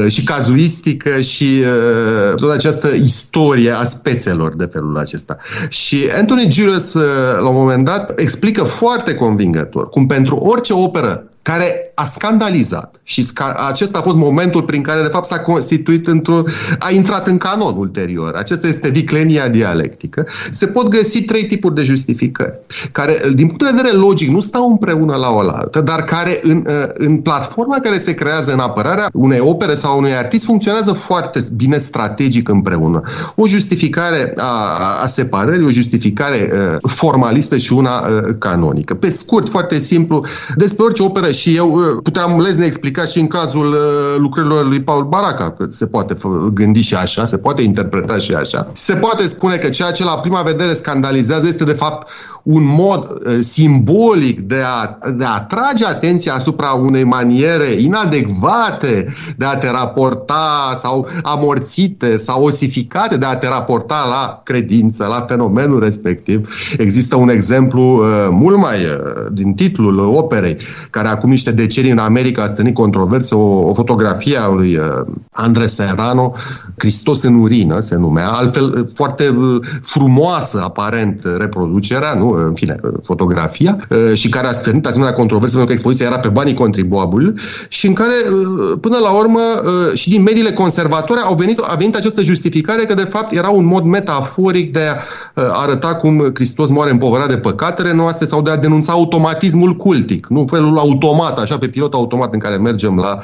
și 0.07 0.23
cazuistică 0.23 1.21
și 1.21 1.43
uh, 1.43 2.35
toată 2.35 2.53
această 2.53 2.87
istorie 2.95 3.71
a 3.71 3.83
spețelor 3.83 4.55
de 4.55 4.69
felul 4.71 4.97
acesta. 4.97 5.37
Și 5.69 5.97
Anthony 6.17 6.51
Julius, 6.51 6.93
uh, 6.93 7.01
la 7.41 7.49
un 7.49 7.55
moment 7.55 7.85
dat, 7.85 8.19
explică 8.19 8.63
foarte 8.63 9.15
convingător 9.15 9.89
cum 9.89 10.07
pentru 10.07 10.35
orice 10.35 10.73
operă 10.73 11.23
care 11.41 11.91
a 11.95 12.05
scandalizat 12.05 12.99
și 13.03 13.23
sca- 13.23 13.67
acesta 13.67 13.97
a 13.97 14.01
fost 14.01 14.15
momentul 14.15 14.63
prin 14.63 14.81
care 14.81 15.01
de 15.01 15.07
fapt 15.07 15.25
s-a 15.25 15.39
constituit 15.39 16.07
într-o, 16.07 16.43
a 16.79 16.91
intrat 16.91 17.27
în 17.27 17.37
canon 17.37 17.77
ulterior. 17.77 18.33
Acesta 18.35 18.67
este 18.67 18.89
viclenia 18.89 19.47
dialectică. 19.47 20.27
Se 20.51 20.67
pot 20.67 20.87
găsi 20.87 21.21
trei 21.21 21.45
tipuri 21.45 21.75
de 21.75 21.83
justificări, 21.83 22.53
care 22.91 23.21
din 23.33 23.47
punct 23.47 23.63
de 23.63 23.71
vedere 23.75 23.95
logic 23.95 24.29
nu 24.29 24.39
stau 24.39 24.69
împreună 24.69 25.15
la 25.15 25.29
oaltă, 25.29 25.81
dar 25.81 26.03
care 26.03 26.39
în, 26.43 26.65
în 26.93 27.17
platforma 27.17 27.79
care 27.79 27.97
se 27.97 28.13
creează 28.13 28.53
în 28.53 28.59
apărarea 28.59 29.09
unei 29.13 29.39
opere 29.39 29.75
sau 29.75 29.97
unui 29.97 30.15
artist 30.15 30.45
funcționează 30.45 30.91
foarte 30.91 31.43
bine 31.55 31.77
strategic 31.77 32.49
împreună. 32.49 33.01
O 33.35 33.47
justificare 33.47 34.33
a, 34.37 35.01
a 35.01 35.07
separării, 35.07 35.65
o 35.65 35.71
justificare 35.71 36.51
uh, 36.53 36.91
formalistă 36.91 37.57
și 37.57 37.73
una 37.73 38.07
uh, 38.07 38.35
canonică. 38.37 38.93
Pe 38.93 39.09
scurt, 39.09 39.49
foarte 39.49 39.79
simplu, 39.79 40.25
despre 40.55 40.83
orice 40.83 41.03
operă 41.03 41.31
și 41.39 41.55
eu 41.55 41.73
uh, 41.73 41.81
puteam 42.03 42.41
lezne 42.41 42.65
explica 42.65 43.05
și 43.05 43.19
în 43.19 43.27
cazul 43.27 43.73
uh, 43.73 44.15
lucrărilor 44.17 44.65
lui 44.65 44.81
Paul 44.81 45.03
Baraca, 45.03 45.51
că 45.51 45.67
se 45.69 45.87
poate 45.87 46.17
gândi 46.53 46.81
și 46.81 46.95
așa, 46.95 47.25
se 47.25 47.37
poate 47.37 47.61
interpreta 47.61 48.17
și 48.17 48.33
așa. 48.33 48.71
Se 48.73 48.93
poate 48.93 49.27
spune 49.27 49.55
că 49.57 49.69
ceea 49.69 49.91
ce 49.91 50.03
la 50.03 50.19
prima 50.19 50.41
vedere 50.41 50.73
scandalizează 50.73 51.47
este 51.47 51.63
de 51.63 51.73
fapt 51.73 52.07
un 52.43 52.63
mod 52.65 53.21
uh, 53.25 53.37
simbolic 53.39 54.39
de 54.39 54.61
a, 54.65 55.09
de 55.11 55.25
a 55.25 55.33
atrage 55.33 55.85
atenția 55.85 56.33
asupra 56.33 56.71
unei 56.71 57.03
maniere 57.03 57.71
inadecvate 57.77 59.13
de 59.37 59.45
a 59.45 59.57
te 59.57 59.71
raporta 59.71 60.73
sau 60.77 61.07
amorțite 61.23 62.17
sau 62.17 62.43
osificate 62.43 63.17
de 63.17 63.25
a 63.25 63.35
te 63.35 63.47
raporta 63.47 64.05
la 64.09 64.41
credință, 64.43 65.05
la 65.05 65.25
fenomenul 65.27 65.79
respectiv. 65.79 66.49
Există 66.77 67.15
un 67.15 67.29
exemplu 67.29 67.81
uh, 67.81 68.27
mult 68.31 68.57
mai 68.57 68.83
uh, 68.83 69.25
din 69.31 69.53
titlul 69.53 69.99
operei, 69.99 70.57
care 70.89 71.07
acum 71.07 71.29
niște 71.29 71.51
decenii 71.51 71.91
în 71.91 71.97
America 71.97 72.43
a 72.43 72.47
stănit 72.47 72.73
controverse, 72.73 73.35
o, 73.35 73.67
o 73.69 73.73
fotografie 73.73 74.37
a 74.37 74.49
lui 74.49 74.75
uh, 74.75 74.85
Andre 75.31 75.67
Serrano, 75.67 76.33
Cristos 76.77 77.23
în 77.23 77.39
urină 77.41 77.79
se 77.79 77.95
numea, 77.95 78.29
altfel 78.29 78.73
uh, 78.77 78.87
foarte 78.95 79.27
uh, 79.27 79.59
frumoasă 79.81 80.61
aparent 80.63 81.21
reproducerea, 81.37 82.13
nu? 82.13 82.28
În 82.33 82.53
fine, 82.53 82.75
fotografia, 83.03 83.77
uh, 83.89 84.13
și 84.13 84.29
care 84.29 84.47
a 84.47 84.51
stârnit 84.51 84.85
asemenea 84.85 85.13
controverse 85.13 85.55
pentru 85.55 85.67
că 85.67 85.73
expoziția 85.73 86.05
era 86.05 86.19
pe 86.19 86.27
banii 86.27 86.53
contribuabili 86.53 87.33
și 87.67 87.87
în 87.87 87.93
care, 87.93 88.13
uh, 88.31 88.77
până 88.81 88.97
la 88.97 89.09
urmă, 89.09 89.39
uh, 89.39 89.97
și 89.97 90.09
din 90.09 90.23
mediile 90.23 90.51
conservatoare 90.51 91.21
au 91.21 91.35
venit, 91.35 91.59
a 91.59 91.75
venit 91.75 91.95
această 91.95 92.21
justificare 92.21 92.83
că, 92.83 92.93
de 92.93 93.07
fapt, 93.09 93.33
era 93.33 93.49
un 93.49 93.65
mod 93.65 93.83
metaforic 93.83 94.73
de 94.73 94.79
a 94.79 94.95
arăta 95.61 95.95
cum 95.95 96.31
Hristos 96.33 96.69
moare 96.69 96.91
împovărat 96.91 97.27
de 97.27 97.37
păcatele 97.37 97.93
noastre 97.93 98.25
sau 98.25 98.41
de 98.41 98.51
a 98.51 98.57
denunța 98.57 98.93
automatismul 98.93 99.75
cultic, 99.75 100.27
nu 100.27 100.45
felul 100.49 100.77
automat, 100.77 101.39
așa 101.39 101.57
pe 101.57 101.67
pilot 101.67 101.93
automat 101.93 102.33
în 102.33 102.39
care 102.39 102.57
mergem 102.57 102.97
la 102.97 103.19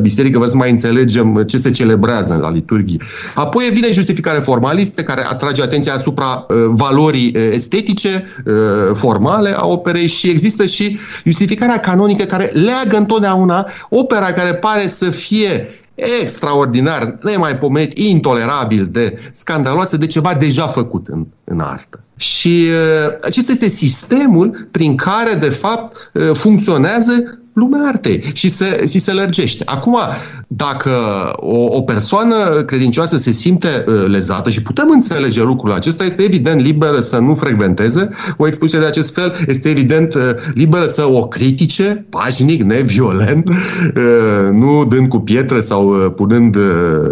biserică, 0.00 0.38
vrem 0.38 0.50
să 0.50 0.56
mai 0.56 0.70
înțelegem 0.70 1.42
ce 1.46 1.58
se 1.58 1.70
celebrează 1.70 2.38
la 2.42 2.50
liturghie. 2.50 2.96
Apoi 3.34 3.70
vine 3.72 3.90
justificare 3.90 4.38
formaliste 4.38 5.02
care 5.02 5.26
atrage 5.26 5.62
atenția 5.62 5.94
asupra 5.94 6.46
valorii 6.68 7.36
estetice, 7.52 8.24
Uh, 8.44 8.49
formale 8.94 9.54
a 9.56 9.66
operei 9.66 10.06
și 10.06 10.30
există 10.30 10.66
și 10.66 10.98
justificarea 11.24 11.80
canonică 11.80 12.24
care 12.24 12.50
leagă 12.54 12.96
întotdeauna 12.96 13.66
opera 13.88 14.32
care 14.32 14.54
pare 14.54 14.88
să 14.88 15.10
fie 15.10 15.68
extraordinar, 16.22 17.18
nemaipomenit, 17.22 17.98
intolerabil 17.98 18.88
de 18.90 19.18
scandaloasă 19.32 19.96
de 19.96 20.06
ceva 20.06 20.34
deja 20.34 20.66
făcut 20.66 21.08
în, 21.08 21.26
în 21.44 21.60
artă. 21.60 22.00
Și 22.16 22.66
uh, 22.68 23.16
acesta 23.22 23.52
este 23.52 23.68
sistemul 23.68 24.68
prin 24.70 24.96
care, 24.96 25.34
de 25.34 25.48
fapt, 25.48 26.10
uh, 26.14 26.30
funcționează 26.32 27.39
lumea 27.52 27.88
artei 27.88 28.30
și 28.32 28.48
se, 28.48 28.86
și 28.88 28.98
se 28.98 29.12
lărgește. 29.12 29.62
Acum, 29.66 29.96
dacă 30.46 30.90
o, 31.36 31.76
o 31.76 31.82
persoană 31.82 32.62
credincioasă 32.66 33.16
se 33.16 33.32
simte 33.32 33.84
uh, 33.86 34.06
lezată 34.06 34.50
și 34.50 34.62
putem 34.62 34.88
înțelege 34.90 35.42
lucrul 35.42 35.72
acesta, 35.72 36.04
este 36.04 36.22
evident 36.22 36.60
liberă 36.60 37.00
să 37.00 37.18
nu 37.18 37.34
frecventeze 37.34 38.08
o 38.36 38.46
expoziție 38.46 38.78
de 38.78 38.86
acest 38.86 39.14
fel, 39.14 39.44
este 39.46 39.68
evident 39.68 40.14
uh, 40.14 40.22
liberă 40.54 40.86
să 40.86 41.08
o 41.08 41.28
critique 41.28 42.06
pașnic, 42.08 42.62
neviolent, 42.62 43.48
uh, 43.48 44.48
nu 44.52 44.84
dând 44.84 45.08
cu 45.08 45.18
pietre 45.18 45.60
sau 45.60 45.88
uh, 45.88 46.12
punând 46.16 46.56
uh, 46.56 46.62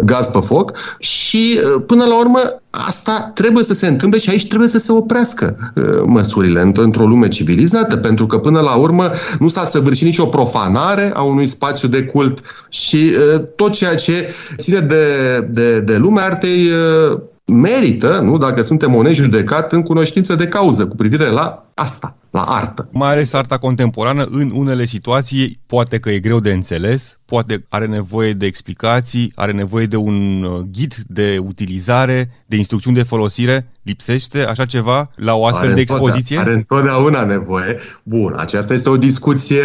gaz 0.03 0.27
pe 0.27 0.39
foc 0.39 0.71
și, 0.99 1.59
uh, 1.63 1.83
până 1.85 2.05
la 2.05 2.19
urmă, 2.19 2.39
asta 2.69 3.31
trebuie 3.33 3.63
să 3.63 3.73
se 3.73 3.87
întâmple 3.87 4.19
și 4.19 4.29
aici 4.29 4.47
trebuie 4.47 4.69
să 4.69 4.77
se 4.77 4.91
oprească 4.91 5.73
uh, 5.75 5.83
măsurile 6.05 6.61
într-o 6.61 7.05
lume 7.05 7.27
civilizată, 7.27 7.97
pentru 7.97 8.25
că 8.25 8.37
până 8.37 8.59
la 8.59 8.75
urmă 8.75 9.11
nu 9.39 9.47
s-a 9.47 9.65
săvârșit 9.65 10.05
nicio 10.05 10.25
profanare 10.25 11.11
a 11.13 11.21
unui 11.21 11.47
spațiu 11.47 11.87
de 11.87 12.03
cult. 12.03 12.39
Și 12.69 13.11
uh, 13.35 13.41
tot 13.55 13.71
ceea 13.71 13.95
ce 13.95 14.33
ține 14.57 14.79
de, 14.79 15.05
de, 15.49 15.79
de 15.79 15.97
lumea 15.97 16.25
artei 16.25 16.67
uh, 17.11 17.19
merită, 17.49 18.19
nu, 18.23 18.37
dacă 18.37 18.61
suntem 18.61 18.95
o 18.95 19.01
nejudecat, 19.01 19.71
în 19.71 19.81
cunoștință 19.81 20.35
de 20.35 20.47
cauză 20.47 20.87
cu 20.87 20.95
privire 20.95 21.29
la 21.29 21.69
asta, 21.73 22.15
la 22.29 22.41
artă. 22.41 22.89
Mai 22.91 23.11
ales 23.11 23.33
arta 23.33 23.57
contemporană, 23.57 24.27
în 24.31 24.51
unele 24.53 24.85
situații, 24.85 25.59
poate 25.65 25.99
că 25.99 26.09
e 26.09 26.19
greu 26.19 26.39
de 26.39 26.51
înțeles, 26.51 27.19
poate 27.25 27.65
are 27.69 27.85
nevoie 27.85 28.33
de 28.33 28.45
explicații, 28.45 29.31
are 29.35 29.51
nevoie 29.51 29.85
de 29.85 29.95
un 29.95 30.43
uh, 30.43 30.59
ghid 30.71 30.95
de 31.07 31.37
utilizare, 31.47 32.31
de 32.45 32.55
instrucțiuni 32.55 32.97
de 32.97 33.03
folosire. 33.03 33.71
Lipsește 33.81 34.45
așa 34.45 34.65
ceva 34.65 35.09
la 35.15 35.35
o 35.35 35.45
astfel 35.45 35.65
are 35.65 35.75
de 35.75 35.81
expoziție? 35.81 36.39
Are 36.39 36.53
întotdeauna 36.53 37.23
nevoie. 37.23 37.77
Bun, 38.03 38.33
aceasta 38.37 38.73
este 38.73 38.89
o 38.89 38.97
discuție 38.97 39.63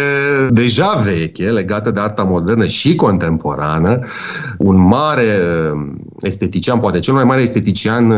deja 0.49 1.01
veche, 1.03 1.51
legată 1.51 1.91
de 1.91 1.99
arta 1.99 2.23
modernă 2.23 2.65
și 2.65 2.95
contemporană. 2.95 3.99
Un 4.57 4.75
mare 4.75 5.23
uh, 5.23 5.93
estetician, 6.21 6.79
poate 6.79 6.99
cel 6.99 7.13
mai 7.13 7.23
mare 7.23 7.41
estetician 7.41 8.09
uh, 8.09 8.17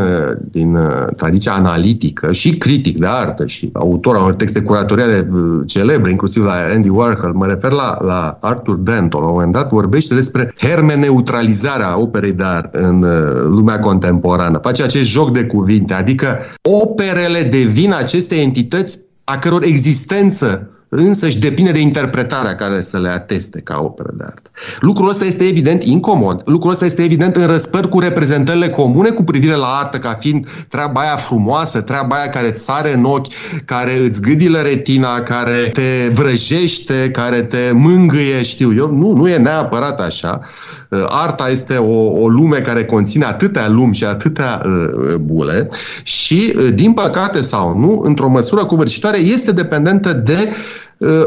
din 0.50 0.78
tradiția 1.16 1.52
analitică 1.52 2.32
și 2.32 2.56
critic 2.56 2.98
de 2.98 3.06
artă 3.06 3.46
și 3.46 3.70
autor 3.72 4.16
a 4.16 4.18
unor 4.18 4.34
texte 4.34 4.62
curatoriale 4.62 5.28
celebre, 5.66 6.10
inclusiv 6.10 6.42
la 6.42 6.52
Andy 6.74 6.88
Warhol, 6.88 7.32
mă 7.32 7.46
refer 7.46 7.70
la, 7.70 7.96
la 8.00 8.38
Arthur 8.40 8.76
Denton, 8.76 9.20
la 9.20 9.26
un 9.26 9.32
moment 9.32 9.52
dat 9.52 9.70
vorbește 9.70 10.14
despre 10.14 10.54
hermeneutralizarea 10.56 11.98
operei 11.98 12.32
de 12.32 12.44
artă 12.44 12.78
în 12.78 13.02
uh, 13.02 13.42
lumea 13.42 13.78
contemporană. 13.78 14.58
Face 14.62 14.82
acest 14.82 15.08
joc 15.08 15.32
de 15.32 15.44
cuvinte, 15.44 15.94
adică 15.94 16.38
operele 16.82 17.42
devin 17.42 17.92
aceste 17.92 18.34
entități 18.34 18.98
a 19.24 19.38
căror 19.38 19.62
existență 19.62 20.70
însă 20.88 21.26
își 21.26 21.38
depinde 21.38 21.70
de 21.70 21.80
interpretarea 21.80 22.54
care 22.54 22.82
să 22.82 22.98
le 22.98 23.08
ateste 23.08 23.60
ca 23.60 23.80
operă 23.80 24.10
de 24.16 24.24
artă. 24.26 24.50
Lucrul 24.80 25.08
ăsta 25.08 25.24
este 25.24 25.44
evident 25.44 25.82
incomod, 25.82 26.42
lucrul 26.44 26.70
ăsta 26.70 26.84
este 26.84 27.02
evident 27.02 27.36
în 27.36 27.46
răspăr 27.46 27.88
cu 27.88 28.00
reprezentările 28.00 28.70
comune 28.70 29.08
cu 29.08 29.22
privire 29.22 29.54
la 29.54 29.66
artă 29.66 29.98
ca 29.98 30.16
fiind 30.20 30.48
treaba 30.68 31.00
aia 31.00 31.16
frumoasă, 31.16 31.80
treaba 31.80 32.16
aia 32.16 32.30
care 32.30 32.48
îți 32.48 32.62
sare 32.62 32.94
în 32.94 33.04
ochi, 33.04 33.32
care 33.64 33.98
îți 33.98 34.20
gâdilă 34.20 34.58
retina, 34.58 35.20
care 35.20 35.70
te 35.72 36.08
vrăjește, 36.12 37.10
care 37.12 37.42
te 37.42 37.70
mângâie, 37.72 38.42
știu 38.42 38.74
eu. 38.74 38.90
Nu, 38.94 39.12
nu 39.12 39.28
e 39.28 39.36
neapărat 39.36 40.00
așa. 40.00 40.40
Uh, 40.88 41.04
arta 41.06 41.48
este 41.48 41.74
o, 41.74 42.20
o 42.20 42.28
lume 42.28 42.58
care 42.58 42.84
conține 42.84 43.24
atâtea 43.24 43.68
lumi 43.68 43.94
și 43.94 44.04
atâtea 44.04 44.62
uh, 44.64 45.14
bule 45.14 45.68
și, 46.02 46.54
uh, 46.56 46.68
din 46.74 46.92
păcate 46.92 47.42
sau 47.42 47.78
nu, 47.78 48.00
într-o 48.04 48.28
măsură 48.28 48.64
covârșitoare, 48.64 49.18
este 49.18 49.52
dependentă 49.52 50.12
de 50.12 50.48
Uh, 50.48 50.77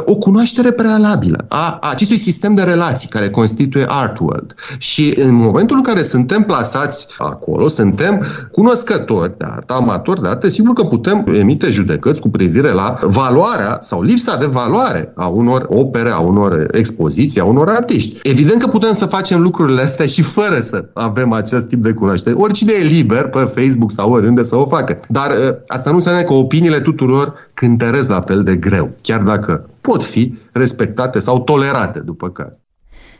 o 0.06 0.16
cunoaștere 0.16 0.72
prealabilă 0.72 1.46
a 1.48 1.78
acestui 1.82 2.18
sistem 2.18 2.56
de 2.56 2.62
relații 2.62 3.08
care 3.08 3.30
constituie 3.30 3.86
Art 3.88 4.20
World. 4.20 4.56
Și 4.78 5.13
în 5.16 5.34
momentul 5.34 5.78
în 5.78 5.84
care 5.84 6.04
suntem 6.04 6.44
plasați 6.44 7.08
acolo, 7.18 7.68
suntem 7.68 8.25
cunoscători 8.51 9.38
de 9.38 9.46
artă, 9.50 9.74
amatori 9.74 10.22
de 10.22 10.28
artă, 10.28 10.48
sigur 10.48 10.74
că 10.74 10.84
putem 10.84 11.25
emite 11.34 11.70
judecăți 11.70 12.22
cu 12.22 12.30
privire 12.30 12.72
la 12.72 13.00
valoarea 13.01 13.78
sau 13.82 14.01
lipsa 14.01 14.38
de 14.38 14.46
valoare 14.46 15.12
a 15.16 15.28
unor 15.28 15.66
opere, 15.70 16.10
a 16.10 16.20
unor 16.20 16.68
expoziții, 16.72 17.42
a 17.42 17.46
unor 17.46 17.70
artiști. 17.70 18.20
Evident 18.24 18.62
că 18.62 18.68
putem 18.68 18.94
să 18.94 19.06
facem 19.06 19.42
lucrurile 19.42 19.82
astea 19.82 20.06
și 20.06 20.22
fără 20.22 20.60
să 20.60 20.86
avem 20.94 21.32
acest 21.34 21.68
tip 21.68 21.84
de 21.84 21.94
cunoaștere. 21.94 22.36
Oricine 22.36 22.74
e 22.82 22.84
liber 22.84 23.28
pe 23.28 23.40
Facebook 23.40 23.92
sau 23.92 24.12
oriunde 24.12 24.44
să 24.44 24.56
o 24.56 24.66
facă. 24.66 25.00
Dar 25.08 25.32
uh, 25.32 25.56
asta 25.68 25.90
nu 25.90 25.96
înseamnă 25.96 26.22
că 26.22 26.34
opiniile 26.34 26.80
tuturor 26.80 27.34
cântăresc 27.54 28.10
la 28.10 28.22
fel 28.22 28.44
de 28.44 28.56
greu, 28.56 28.90
chiar 29.01 29.22
dacă 29.22 29.61
pot 29.81 30.03
fi 30.03 30.38
respectate 30.51 31.19
sau 31.19 31.39
tolerate 31.39 32.00
după 32.00 32.29
caz. 32.29 32.61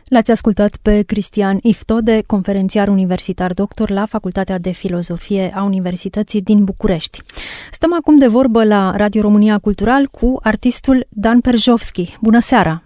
L-ați 0.04 0.30
ascultat 0.30 0.76
pe 0.82 1.02
Cristian 1.02 1.58
Iftode, 1.62 2.22
conferențiar 2.26 2.88
universitar 2.88 3.52
doctor 3.52 3.90
la 3.90 4.06
Facultatea 4.06 4.58
de 4.58 4.70
Filozofie 4.70 5.52
a 5.54 5.62
Universității 5.62 6.42
din 6.42 6.64
București. 6.64 7.22
Stăm 7.70 7.94
acum 7.94 8.18
de 8.18 8.26
vorbă 8.26 8.64
la 8.64 8.92
Radio 8.96 9.20
România 9.20 9.58
Cultural 9.58 10.06
cu 10.06 10.38
artistul 10.42 11.06
Dan 11.08 11.40
Perjovski. 11.40 12.16
Bună 12.20 12.40
seara! 12.40 12.82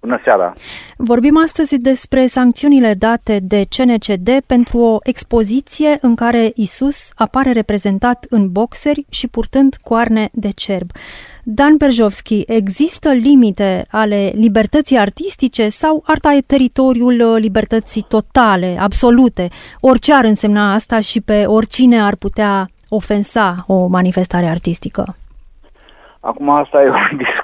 Bună 0.00 0.20
seara! 0.24 0.52
Vorbim 0.96 1.38
astăzi 1.42 1.78
despre 1.78 2.26
sancțiunile 2.26 2.94
date 2.94 3.38
de 3.42 3.64
CNCD 3.76 4.30
pentru 4.46 4.78
o 4.78 4.98
expoziție 5.02 5.98
în 6.00 6.14
care 6.14 6.52
Isus 6.54 7.08
apare 7.14 7.52
reprezentat 7.52 8.26
în 8.28 8.52
boxeri 8.52 9.06
și 9.08 9.28
purtând 9.28 9.76
coarne 9.82 10.28
de 10.32 10.50
cerb. 10.50 10.90
Dan 11.52 11.76
Perjovski, 11.76 12.44
există 12.46 13.12
limite 13.12 13.86
ale 13.90 14.30
libertății 14.34 14.98
artistice 14.98 15.68
sau 15.68 16.02
arta 16.06 16.32
e 16.32 16.40
teritoriul 16.40 17.20
uh, 17.20 17.36
libertății 17.40 18.04
totale, 18.08 18.76
absolute? 18.80 19.48
Orice 19.80 20.14
ar 20.14 20.24
însemna 20.24 20.72
asta 20.72 21.00
și 21.00 21.20
pe 21.20 21.44
oricine 21.46 22.00
ar 22.00 22.16
putea 22.16 22.66
ofensa 22.88 23.64
o 23.66 23.86
manifestare 23.86 24.46
artistică? 24.46 25.14
Acum 26.20 26.50
asta 26.50 26.82
e 26.82 26.88
o 26.88 27.16
discuție 27.24 27.39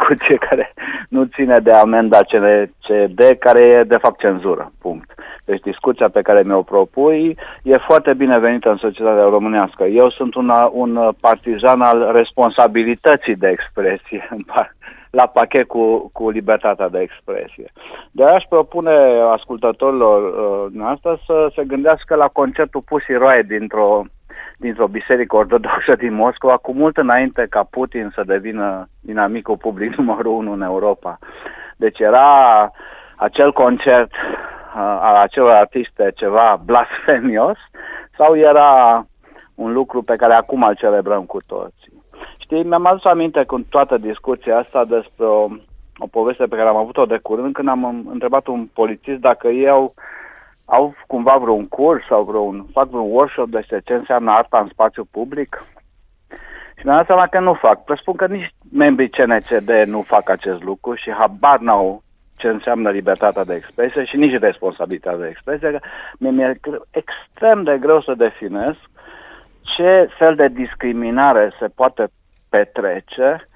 care 0.49 0.75
nu 1.09 1.25
ține 1.25 1.59
de 1.59 1.73
amenda 1.73 2.19
CNCD, 2.19 3.21
care 3.39 3.65
e 3.65 3.83
de 3.83 3.97
fapt 3.97 4.19
cenzură, 4.19 4.73
punct. 4.81 5.15
Deci 5.45 5.61
discuția 5.61 6.09
pe 6.13 6.23
care 6.23 6.43
mi-o 6.43 6.63
propui 6.63 7.37
e 7.63 7.77
foarte 7.77 8.15
binevenită 8.15 8.71
în 8.71 8.77
societatea 8.77 9.23
românească. 9.23 9.85
Eu 9.85 10.11
sunt 10.11 10.35
una, 10.35 10.71
un 10.73 11.11
partizan 11.21 11.81
al 11.81 12.11
responsabilității 12.13 13.37
de 13.37 13.49
expresie 13.49 14.29
la 15.19 15.27
pachet 15.27 15.67
cu, 15.67 16.11
cu 16.13 16.31
libertatea 16.31 16.89
de 16.89 16.99
expresie. 16.99 17.73
De 18.11 18.25
aș 18.25 18.45
propune 18.49 18.95
ascultătorilor 19.31 20.21
uh, 20.23 20.73
noastre 20.73 21.21
să 21.27 21.51
se 21.55 21.65
gândească 21.65 22.15
la 22.15 22.29
concertul 22.29 22.81
Pussy 22.81 23.13
Riot 23.13 23.47
dintr-o 23.47 24.05
dintr-o 24.57 24.87
biserică 24.87 25.37
ortodoxă 25.37 25.95
din 25.99 26.15
Moscova, 26.15 26.57
cu 26.57 26.73
mult 26.73 26.97
înainte 26.97 27.47
ca 27.51 27.67
Putin 27.71 28.11
să 28.15 28.23
devină 28.27 28.89
dinamicul 29.01 29.57
public 29.57 29.95
numărul 29.97 30.33
unu 30.33 30.53
în 30.53 30.63
Europa. 30.63 31.19
Deci 31.77 31.99
era 31.99 32.71
acel 33.17 33.53
concert 33.53 34.11
uh, 34.13 34.99
al 35.01 35.15
acelor 35.15 35.51
artiste 35.51 36.13
ceva 36.15 36.61
blasfemios 36.65 37.59
sau 38.17 38.37
era 38.37 39.05
un 39.55 39.73
lucru 39.73 40.03
pe 40.03 40.17
care 40.17 40.35
acum 40.35 40.63
îl 40.63 40.75
celebrăm 40.75 41.25
cu 41.25 41.39
toții. 41.47 42.05
Știi, 42.39 42.63
mi-am 42.63 42.87
adus 42.87 43.05
aminte 43.05 43.45
cu 43.45 43.61
toată 43.69 43.99
discuția 43.99 44.59
asta 44.59 44.85
despre 44.85 45.25
o, 45.25 45.49
o 45.99 46.07
poveste 46.11 46.47
pe 46.47 46.57
care 46.57 46.69
am 46.69 46.77
avut-o 46.77 47.05
de 47.05 47.19
curând 47.23 47.53
când 47.53 47.69
am 47.69 48.09
întrebat 48.11 48.47
un 48.47 48.69
polițist 48.75 49.21
dacă 49.21 49.49
ei 49.49 49.69
au 49.69 49.95
au 50.67 50.95
cumva 51.07 51.37
vreun 51.37 51.69
curs 51.69 52.07
sau 52.07 52.23
vreun, 52.25 52.67
fac 52.73 52.89
vreun 52.89 53.11
workshop 53.11 53.49
despre 53.49 53.81
ce 53.85 53.95
înseamnă 53.95 54.31
arta 54.31 54.59
în 54.59 54.69
spațiu 54.69 55.05
public? 55.11 55.65
Și 56.79 56.85
mi-am 56.85 56.97
dat 56.97 57.07
seama 57.07 57.27
că 57.27 57.41
nu 57.41 57.55
fac. 57.55 57.85
Presupun 57.85 58.15
că 58.15 58.27
nici 58.27 58.55
membrii 58.73 59.11
CNCD 59.11 59.71
nu 59.87 60.03
fac 60.03 60.29
acest 60.29 60.63
lucru 60.63 60.95
și 60.95 61.11
habar 61.11 61.59
n-au 61.59 62.03
ce 62.37 62.49
înseamnă 62.49 62.91
libertatea 62.91 63.45
de 63.45 63.55
expresie 63.55 64.05
și 64.05 64.17
nici 64.17 64.41
responsabilitatea 64.41 65.19
de 65.19 65.29
expresie, 65.29 65.71
că 65.71 65.79
mi-e 66.19 66.61
extrem 66.91 67.63
de 67.63 67.79
greu 67.81 68.01
să 68.03 68.15
definez 68.15 68.75
ce 69.61 70.09
fel 70.19 70.35
de 70.35 70.49
discriminare 70.49 71.53
se 71.59 71.67
poate 71.67 72.09
petrece 72.49 73.49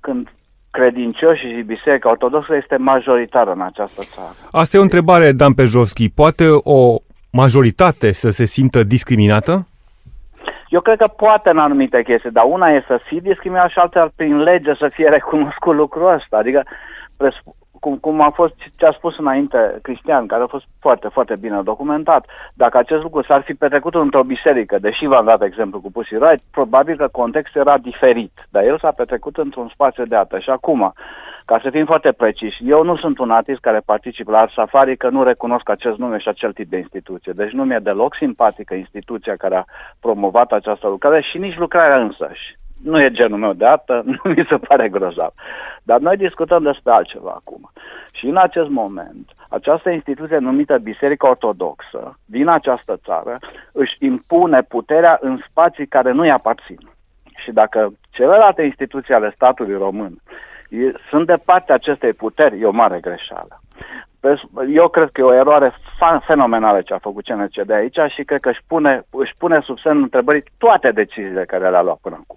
când 0.00 0.28
credincioșii 0.70 1.54
și 1.54 1.62
Biserica 1.62 2.10
Ortodoxă 2.10 2.56
este 2.56 2.76
majoritară 2.76 3.52
în 3.52 3.60
această 3.60 4.02
țară. 4.14 4.34
Asta 4.50 4.76
e 4.76 4.80
o 4.80 4.82
întrebare, 4.82 5.32
Dan 5.32 5.54
Pejovski. 5.54 6.08
Poate 6.08 6.44
o 6.62 6.96
majoritate 7.30 8.12
să 8.12 8.30
se 8.30 8.44
simtă 8.44 8.82
discriminată? 8.82 9.66
Eu 10.68 10.80
cred 10.80 10.98
că 10.98 11.08
poate 11.16 11.50
în 11.50 11.58
anumite 11.58 12.02
chestii, 12.02 12.30
dar 12.30 12.44
una 12.46 12.68
e 12.68 12.84
să 12.86 13.00
fii 13.06 13.20
discriminat 13.20 13.70
și 13.70 13.78
alta 13.78 14.12
prin 14.16 14.36
lege 14.36 14.74
să 14.74 14.90
fie 14.92 15.08
recunoscut 15.08 15.74
lucrul 15.74 16.14
ăsta. 16.14 16.36
Adică 16.36 16.62
cum, 17.80 17.96
cum 17.96 18.20
a 18.20 18.30
fost 18.30 18.54
ce 18.76 18.86
a 18.86 18.92
spus 18.92 19.18
înainte 19.18 19.78
Cristian, 19.82 20.26
care 20.26 20.42
a 20.42 20.46
fost 20.46 20.64
foarte, 20.80 21.08
foarte 21.08 21.36
bine 21.36 21.62
documentat. 21.62 22.26
Dacă 22.54 22.78
acest 22.78 23.02
lucru 23.02 23.22
s-ar 23.22 23.42
fi 23.42 23.54
petrecut 23.54 23.94
într-o 23.94 24.22
biserică, 24.22 24.78
deși 24.78 25.06
v-am 25.06 25.24
dat 25.24 25.42
exemplu 25.42 25.80
cu 25.80 25.90
Pussy 25.90 26.14
Riot, 26.14 26.40
probabil 26.50 26.96
că 26.96 27.08
contextul 27.12 27.60
era 27.60 27.78
diferit, 27.78 28.32
dar 28.50 28.64
el 28.64 28.78
s-a 28.78 28.90
petrecut 28.90 29.36
într-un 29.36 29.68
spațiu 29.68 30.04
de 30.04 30.16
artă. 30.16 30.38
Și 30.38 30.50
acum, 30.50 30.92
ca 31.44 31.60
să 31.62 31.70
fim 31.70 31.84
foarte 31.84 32.12
preciși, 32.12 32.68
eu 32.68 32.82
nu 32.82 32.96
sunt 32.96 33.18
un 33.18 33.30
artist 33.30 33.60
care 33.60 33.80
participă 33.84 34.30
la 34.30 34.38
Art 34.38 34.52
Safari, 34.52 34.96
că 34.96 35.08
nu 35.08 35.22
recunosc 35.22 35.68
acest 35.68 35.98
nume 35.98 36.18
și 36.18 36.28
acel 36.28 36.52
tip 36.52 36.70
de 36.70 36.76
instituție. 36.76 37.32
Deci 37.32 37.50
nu 37.50 37.64
mi-e 37.64 37.78
deloc 37.78 38.14
simpatică 38.14 38.74
instituția 38.74 39.36
care 39.36 39.56
a 39.56 39.64
promovat 40.00 40.52
această 40.52 40.88
lucrare 40.88 41.20
și 41.20 41.38
nici 41.38 41.58
lucrarea 41.58 42.00
însăși 42.00 42.56
nu 42.82 43.00
e 43.00 43.10
genul 43.10 43.38
meu 43.38 43.52
de 43.52 43.66
artă, 43.66 44.02
nu 44.22 44.30
mi 44.30 44.46
se 44.48 44.56
pare 44.56 44.88
grozav. 44.88 45.32
Dar 45.82 46.00
noi 46.00 46.16
discutăm 46.16 46.62
despre 46.62 46.92
altceva 46.92 47.30
acum. 47.30 47.70
Și 48.12 48.26
în 48.26 48.36
acest 48.36 48.68
moment, 48.68 49.30
această 49.48 49.90
instituție 49.90 50.38
numită 50.38 50.78
Biserica 50.78 51.28
Ortodoxă 51.28 52.18
din 52.24 52.48
această 52.48 53.00
țară 53.04 53.38
își 53.72 53.96
impune 53.98 54.62
puterea 54.62 55.18
în 55.20 55.40
spații 55.48 55.86
care 55.86 56.12
nu-i 56.12 56.30
aparțin. 56.30 56.78
Și 57.36 57.52
dacă 57.52 57.92
celelalte 58.10 58.62
instituții 58.62 59.14
ale 59.14 59.32
statului 59.34 59.76
român 59.76 60.18
sunt 61.10 61.26
de 61.26 61.36
partea 61.44 61.74
acestei 61.74 62.12
puteri, 62.12 62.60
e 62.60 62.66
o 62.66 62.70
mare 62.70 63.00
greșeală. 63.00 63.60
Eu 64.74 64.88
cred 64.88 65.08
că 65.12 65.20
e 65.20 65.24
o 65.24 65.34
eroare 65.34 65.74
fenomenală 66.26 66.80
ce 66.80 66.94
a 66.94 66.98
făcut 66.98 67.24
CNCD 67.24 67.70
aici 67.70 67.98
și 68.14 68.22
cred 68.22 68.40
că 68.40 68.48
își 68.48 68.60
pune, 68.66 69.02
își 69.10 69.34
pune 69.38 69.60
sub 69.60 69.78
semnul 69.78 70.02
întrebării 70.02 70.44
toate 70.58 70.90
deciziile 70.90 71.44
care 71.44 71.70
le-a 71.70 71.82
luat 71.82 71.98
până 72.02 72.18
acum. 72.22 72.36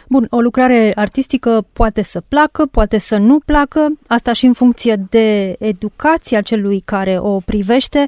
Bun, 0.09 0.27
o 0.29 0.39
lucrare 0.39 0.91
artistică 0.95 1.65
poate 1.73 2.03
să 2.03 2.21
placă, 2.27 2.65
poate 2.71 2.97
să 2.97 3.17
nu 3.17 3.39
placă, 3.45 3.87
asta 4.07 4.33
și 4.33 4.45
în 4.45 4.53
funcție 4.53 4.95
de 5.09 5.55
educația 5.59 6.41
celui 6.41 6.81
care 6.85 7.17
o 7.19 7.37
privește. 7.45 8.05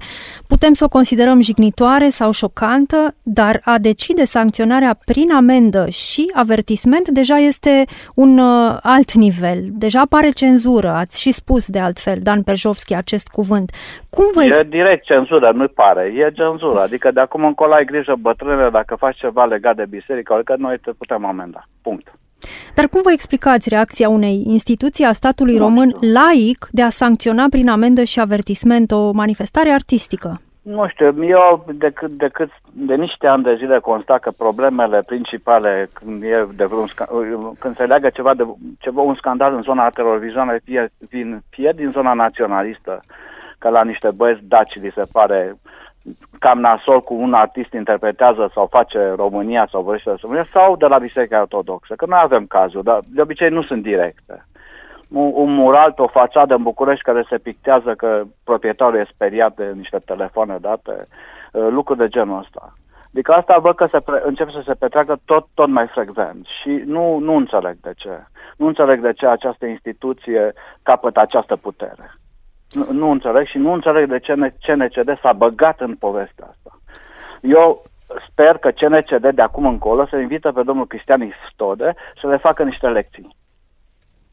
Putem 0.47 0.73
să 0.73 0.83
o 0.83 0.87
considerăm 0.87 1.41
jignitoare 1.41 2.09
sau 2.09 2.31
șocantă, 2.31 3.15
dar 3.23 3.61
a 3.63 3.77
decide 3.77 4.23
sancționarea 4.23 4.97
prin 5.05 5.31
amendă 5.31 5.89
și 5.89 6.31
avertisment 6.33 7.09
deja 7.09 7.35
este 7.35 7.85
un 8.15 8.37
uh, 8.37 8.77
alt 8.81 9.13
nivel. 9.13 9.59
Deja 9.71 9.99
apare 9.99 10.29
cenzură, 10.29 10.89
ați 10.89 11.21
și 11.21 11.31
spus 11.31 11.67
de 11.67 11.79
altfel, 11.79 12.17
Dan 12.21 12.41
Perjovski, 12.43 12.95
acest 12.95 13.27
cuvânt. 13.27 13.71
Cum 14.09 14.25
vă 14.33 14.43
e 14.43 14.63
direct 14.69 15.05
cenzură, 15.05 15.51
nu 15.55 15.67
pare, 15.67 16.13
e 16.15 16.31
cenzură. 16.31 16.79
Adică 16.79 17.11
de 17.11 17.19
acum 17.19 17.45
încolo 17.45 17.73
ai 17.73 17.85
grijă 17.85 18.15
bătrâne 18.19 18.69
dacă 18.69 18.95
faci 18.95 19.17
ceva 19.17 19.45
legat 19.45 19.75
de 19.75 19.85
biserică, 19.89 20.41
că 20.43 20.55
noi 20.57 20.77
te 20.79 20.91
putem 20.91 21.25
amenda. 21.25 21.67
Punct. 21.83 22.07
Dar 22.75 22.87
cum 22.87 23.01
vă 23.01 23.11
explicați 23.11 23.69
reacția 23.69 24.09
unei 24.09 24.43
instituții 24.47 25.05
a 25.05 25.11
statului 25.11 25.57
nu 25.57 25.63
român 25.63 25.89
știu. 25.89 26.11
laic 26.11 26.67
de 26.71 26.81
a 26.81 26.89
sancționa 26.89 27.45
prin 27.49 27.69
amendă 27.69 28.03
și 28.03 28.19
avertisment 28.19 28.91
o 28.91 29.11
manifestare 29.11 29.69
artistică? 29.69 30.39
Nu 30.61 30.87
știu, 30.87 31.23
eu 31.23 31.65
de, 31.73 31.89
cât, 31.89 32.11
de, 32.11 32.27
cât, 32.27 32.49
de 32.71 32.95
niște 32.95 33.27
ani 33.27 33.43
de 33.43 33.55
zile 33.55 33.79
constat 33.79 34.19
că 34.19 34.31
problemele 34.37 35.03
principale 35.05 35.89
când, 35.93 36.23
e 36.23 36.47
de 36.55 36.65
vreun, 36.65 36.87
când 37.59 37.75
se 37.75 37.83
leagă 37.83 38.09
ceva 38.09 38.33
de 38.33 38.43
ceva, 38.79 39.01
un 39.01 39.15
scandal 39.15 39.53
în 39.55 39.61
zona 39.61 39.83
artelor 39.83 40.19
vizuale 40.19 40.61
fie, 40.63 40.91
vin, 41.09 41.41
fie 41.49 41.73
din 41.75 41.89
zona 41.89 42.13
naționalistă, 42.13 42.99
că 43.57 43.69
la 43.69 43.83
niște 43.83 44.09
băieți 44.15 44.41
daci 44.43 44.75
li 44.81 44.91
se 44.95 45.03
pare 45.11 45.55
cam 46.39 46.59
nasol 46.59 47.01
cu 47.01 47.13
un 47.13 47.33
artist 47.33 47.73
interpretează 47.73 48.51
sau 48.53 48.67
face 48.67 49.13
România 49.15 49.67
sau 49.71 49.81
vorbește 49.81 50.09
de 50.09 50.17
România 50.21 50.47
sau 50.53 50.75
de 50.75 50.85
la 50.85 50.97
Biserica 50.97 51.41
Ortodoxă, 51.41 51.93
că 51.95 52.05
noi 52.05 52.19
avem 52.23 52.45
cazul, 52.45 52.83
dar 52.83 52.99
de 53.07 53.21
obicei 53.21 53.49
nu 53.49 53.63
sunt 53.63 53.81
directe. 53.83 54.45
Un, 55.09 55.31
un 55.33 55.53
mural 55.53 55.91
pe 55.91 56.01
o 56.01 56.07
fațadă 56.07 56.55
în 56.55 56.63
București 56.63 57.03
care 57.03 57.25
se 57.29 57.37
pictează 57.37 57.93
că 57.93 58.23
proprietarul 58.43 58.99
e 58.99 59.13
speriat 59.13 59.55
de 59.55 59.71
niște 59.75 59.97
telefoane 60.05 60.57
date, 60.61 61.07
uh, 61.51 61.67
lucruri 61.69 61.99
de 61.99 62.07
genul 62.07 62.39
ăsta. 62.39 62.73
Adică 63.13 63.31
asta 63.31 63.57
văd 63.57 63.75
că 63.75 63.85
se 63.85 63.99
pre- 63.99 64.21
începe 64.25 64.51
să 64.51 64.61
se 64.65 64.73
petreacă 64.73 65.19
tot, 65.25 65.47
tot 65.53 65.67
mai 65.67 65.87
frecvent 65.87 66.45
și 66.61 66.69
nu, 66.85 67.17
nu 67.17 67.35
înțeleg 67.35 67.77
de 67.81 67.93
ce. 67.95 68.23
Nu 68.57 68.67
înțeleg 68.67 69.01
de 69.01 69.13
ce 69.13 69.27
această 69.27 69.65
instituție 69.65 70.53
capătă 70.83 71.19
această 71.19 71.55
putere. 71.55 72.17
Nu, 72.73 72.87
nu 72.91 73.09
înțeleg 73.09 73.47
și 73.47 73.57
nu 73.57 73.71
înțeleg 73.71 74.09
de 74.09 74.19
ce 74.19 74.33
CNCD 74.65 75.19
s-a 75.21 75.33
băgat 75.33 75.79
în 75.79 75.95
povestea 75.95 76.47
asta. 76.49 76.79
Eu 77.41 77.83
sper 78.29 78.57
că 78.57 78.71
CNCD 78.71 79.29
de 79.35 79.41
acum 79.41 79.65
încolo 79.65 80.05
să 80.05 80.17
invită 80.17 80.51
pe 80.51 80.63
domnul 80.63 80.87
Cristian 80.87 81.21
Istode 81.21 81.95
să 82.21 82.27
le 82.27 82.37
facă 82.37 82.63
niște 82.63 82.87
lecții. 82.87 83.35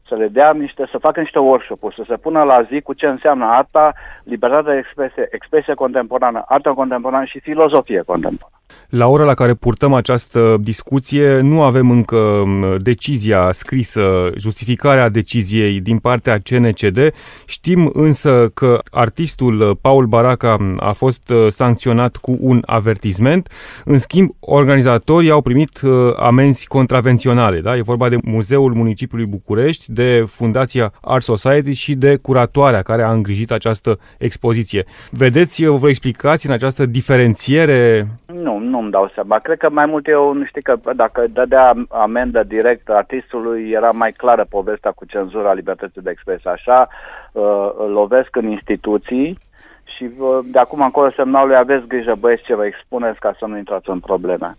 Să 0.07 0.15
le 0.15 0.27
dea 0.27 0.53
niște, 0.53 0.87
să 0.91 0.97
facă 0.97 1.19
niște 1.19 1.39
workshop-uri, 1.39 1.95
să 1.95 2.03
se 2.07 2.17
pună 2.17 2.43
la 2.43 2.61
zi 2.61 2.81
cu 2.81 2.93
ce 2.93 3.07
înseamnă 3.07 3.45
arta, 3.45 3.93
libertatea 4.23 4.71
de 4.71 4.77
expresie, 4.77 5.27
expresie 5.31 5.73
contemporană, 5.73 6.43
arta 6.47 6.73
contemporană 6.73 7.25
și 7.25 7.39
filozofie 7.39 8.01
contemporană. 8.01 8.60
La 8.89 9.07
ora 9.07 9.23
la 9.23 9.33
care 9.33 9.53
purtăm 9.53 9.93
această 9.93 10.57
discuție, 10.61 11.39
nu 11.39 11.61
avem 11.61 11.91
încă 11.91 12.43
decizia 12.77 13.49
scrisă, 13.51 14.31
justificarea 14.37 15.09
deciziei 15.09 15.79
din 15.79 15.97
partea 15.97 16.39
CNCD. 16.43 17.13
Știm 17.45 17.91
însă 17.93 18.51
că 18.53 18.79
artistul 18.91 19.77
Paul 19.81 20.05
Baraca 20.05 20.57
a 20.77 20.91
fost 20.91 21.29
uh, 21.29 21.47
sancționat 21.49 22.15
cu 22.15 22.37
un 22.39 22.61
avertisment. 22.65 23.49
În 23.85 23.97
schimb, 23.97 24.29
organizatorii 24.39 25.29
au 25.29 25.41
primit 25.41 25.81
uh, 25.81 25.91
amenzi 26.17 26.67
contravenționale. 26.67 27.59
Da? 27.59 27.77
E 27.77 27.81
vorba 27.81 28.09
de 28.09 28.17
Muzeul 28.23 28.73
Municipiului 28.73 29.25
București, 29.25 29.91
de 29.91 30.23
Fundația 30.27 30.93
Art 31.01 31.23
Society 31.23 31.71
și 31.71 31.95
de 31.95 32.15
curatoarea 32.15 32.81
care 32.81 33.01
a 33.01 33.11
îngrijit 33.11 33.51
această 33.51 33.99
expoziție. 34.17 34.85
Vedeți, 35.09 35.65
vă 35.65 35.89
explicați 35.89 36.45
în 36.45 36.51
această 36.51 36.85
diferențiere? 36.85 38.07
Nu, 38.33 38.59
nu-mi 38.63 38.91
dau 38.91 39.11
seama. 39.13 39.39
Cred 39.39 39.57
că 39.57 39.69
mai 39.69 39.85
mult 39.85 40.07
eu, 40.07 40.43
știi 40.45 40.61
că 40.61 40.75
dacă 40.95 41.27
dădea 41.27 41.73
amendă 41.89 42.43
direct 42.43 42.89
artistului, 42.89 43.69
era 43.69 43.91
mai 43.91 44.11
clară 44.11 44.45
povestea 44.49 44.91
cu 44.91 45.05
cenzura 45.05 45.53
libertății 45.53 46.01
de 46.01 46.09
expresie. 46.09 46.49
Așa, 46.49 46.87
uh, 47.31 47.69
lovesc 47.87 48.35
în 48.35 48.47
instituții, 48.47 49.37
și 50.01 50.11
de 50.43 50.59
acum 50.59 50.81
încolo 50.81 51.11
semnalului 51.11 51.55
aveți 51.55 51.87
grijă 51.87 52.15
băieți 52.19 52.43
ce 52.43 52.55
vă 52.55 52.65
expuneți 52.65 53.19
ca 53.19 53.35
să 53.39 53.45
nu 53.45 53.57
intrați 53.57 53.89
în 53.89 53.99
probleme. 53.99 54.57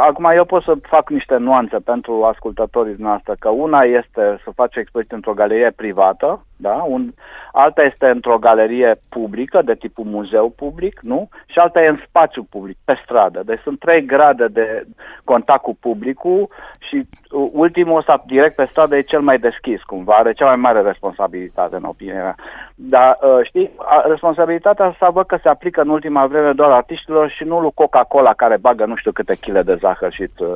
Acum 0.00 0.24
eu 0.24 0.44
pot 0.44 0.62
să 0.62 0.74
fac 0.82 1.10
niște 1.10 1.36
nuanțe 1.36 1.76
pentru 1.84 2.24
ascultătorii 2.24 2.94
noastre, 2.98 3.34
că 3.38 3.48
una 3.48 3.80
este 3.82 4.40
să 4.44 4.50
faci 4.54 4.76
expoziție 4.76 5.16
într-o 5.16 5.34
galerie 5.34 5.72
privată, 5.76 6.40
da? 6.56 6.84
Un, 6.88 7.08
alta 7.52 7.82
este 7.82 8.06
într-o 8.06 8.38
galerie 8.38 9.00
publică, 9.08 9.62
de 9.62 9.74
tipul 9.74 10.04
muzeu 10.04 10.52
public, 10.56 11.00
nu? 11.00 11.28
Și 11.46 11.58
alta 11.58 11.82
e 11.82 11.88
în 11.88 12.00
spațiu 12.08 12.46
public, 12.50 12.76
pe 12.84 13.00
stradă. 13.04 13.42
Deci 13.44 13.60
sunt 13.60 13.78
trei 13.78 14.04
grade 14.04 14.46
de 14.46 14.86
contact 15.24 15.62
cu 15.62 15.76
publicul 15.80 16.48
și 16.88 17.06
ultimul 17.52 17.98
ăsta 17.98 18.22
direct 18.26 18.54
pe 18.54 18.68
stradă 18.70 18.96
e 18.96 19.00
cel 19.00 19.20
mai 19.20 19.38
deschis, 19.38 19.82
cumva, 19.82 20.14
are 20.14 20.32
cea 20.32 20.46
mai 20.46 20.56
mare 20.56 20.80
responsabilitate, 20.80 21.76
în 21.76 21.84
opinia 21.84 22.22
mea. 22.22 22.34
Dar, 22.74 23.18
ă, 23.22 23.40
știi, 23.42 23.70
responsabilitatea 24.04 24.45
asta 24.78 25.08
văd 25.08 25.26
că 25.26 25.38
se 25.42 25.48
aplică 25.48 25.80
în 25.80 25.88
ultima 25.88 26.26
vreme 26.26 26.52
doar 26.52 26.70
artiștilor 26.70 27.30
și 27.30 27.44
nu 27.44 27.60
lui 27.60 27.70
Coca-Cola 27.74 28.32
care 28.34 28.56
bagă 28.56 28.84
nu 28.84 28.96
știu 28.96 29.12
câte 29.12 29.36
chile 29.40 29.62
de 29.62 29.74
zahăr 29.74 30.12
și 30.12 30.26
uh, 30.38 30.54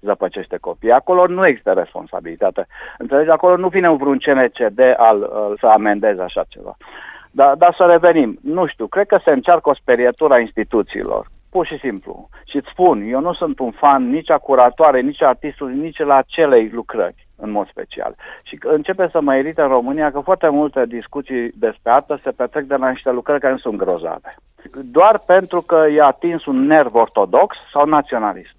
zăpăcește 0.00 0.56
copii. 0.60 0.92
Acolo 0.92 1.26
nu 1.26 1.46
există 1.46 1.72
responsabilitate. 1.72 2.66
Înțelegi? 2.98 3.30
Acolo 3.30 3.56
nu 3.56 3.68
vine 3.68 3.90
vreun 3.90 4.18
CNCD 4.18 4.80
al, 4.96 5.18
uh, 5.20 5.58
să 5.60 5.66
amendeze 5.66 6.22
așa 6.22 6.44
ceva. 6.48 6.76
Dar, 7.30 7.54
dar 7.54 7.74
să 7.76 7.84
revenim. 7.84 8.38
Nu 8.42 8.66
știu, 8.66 8.86
cred 8.86 9.06
că 9.06 9.20
se 9.24 9.30
încearcă 9.30 9.68
o 9.68 9.74
sperietură 9.74 10.34
a 10.34 10.38
instituțiilor. 10.38 11.26
Pur 11.50 11.66
și 11.66 11.78
simplu. 11.78 12.28
Și 12.46 12.56
îți 12.56 12.68
spun, 12.70 13.02
eu 13.08 13.20
nu 13.20 13.32
sunt 13.32 13.58
un 13.58 13.70
fan 13.70 14.10
nici 14.10 14.30
a 14.30 14.38
curatoare, 14.38 15.00
nici 15.00 15.22
a 15.22 15.28
artistului, 15.28 15.76
nici 15.76 15.98
la 15.98 16.16
acelei 16.16 16.70
lucrări 16.72 17.27
în 17.40 17.50
mod 17.50 17.68
special. 17.68 18.14
Și 18.42 18.58
începe 18.62 19.08
să 19.12 19.20
mă 19.20 19.36
irită 19.36 19.62
în 19.62 19.68
România 19.68 20.10
că 20.10 20.20
foarte 20.20 20.48
multe 20.48 20.84
discuții 20.86 21.50
despre 21.54 21.90
artă 21.90 22.20
se 22.22 22.30
petrec 22.30 22.64
de 22.64 22.76
la 22.76 22.88
niște 22.88 23.10
lucrări 23.10 23.40
care 23.40 23.52
nu 23.52 23.58
sunt 23.58 23.76
grozave. 23.76 24.28
Doar 24.72 25.18
pentru 25.26 25.60
că 25.60 25.86
i-a 25.94 26.06
atins 26.06 26.46
un 26.46 26.66
nerv 26.66 26.94
ortodox 26.94 27.56
sau 27.72 27.86
naționalist. 27.86 28.56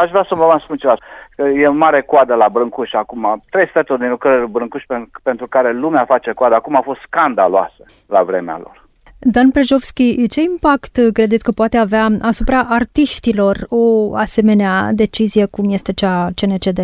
Aș 0.00 0.10
vrea 0.10 0.24
să 0.28 0.34
vă 0.34 0.44
mai 0.44 0.60
spun 0.60 0.76
ceva. 0.76 0.96
Că 1.36 1.42
e 1.42 1.68
mare 1.68 2.02
coadă 2.02 2.34
la 2.34 2.48
Brâncuș 2.48 2.92
acum. 2.92 3.42
Trei 3.50 3.68
sferturi 3.68 4.00
din 4.00 4.08
lucrări 4.08 4.50
Brâncuș 4.50 4.84
pentru 5.22 5.46
care 5.46 5.72
lumea 5.72 6.04
face 6.04 6.32
coadă. 6.32 6.54
Acum 6.54 6.76
a 6.76 6.80
fost 6.80 7.00
scandaloasă 7.00 7.84
la 8.06 8.22
vremea 8.22 8.58
lor. 8.58 8.88
Dan 9.22 9.50
Prejovski, 9.50 10.28
ce 10.28 10.40
impact 10.42 10.98
credeți 11.12 11.44
că 11.44 11.50
poate 11.50 11.76
avea 11.76 12.08
asupra 12.20 12.66
artiștilor 12.68 13.56
o 13.68 14.14
asemenea 14.14 14.90
decizie 14.92 15.46
cum 15.46 15.64
este 15.70 15.92
cea 15.92 16.28
CNCD? 16.34 16.78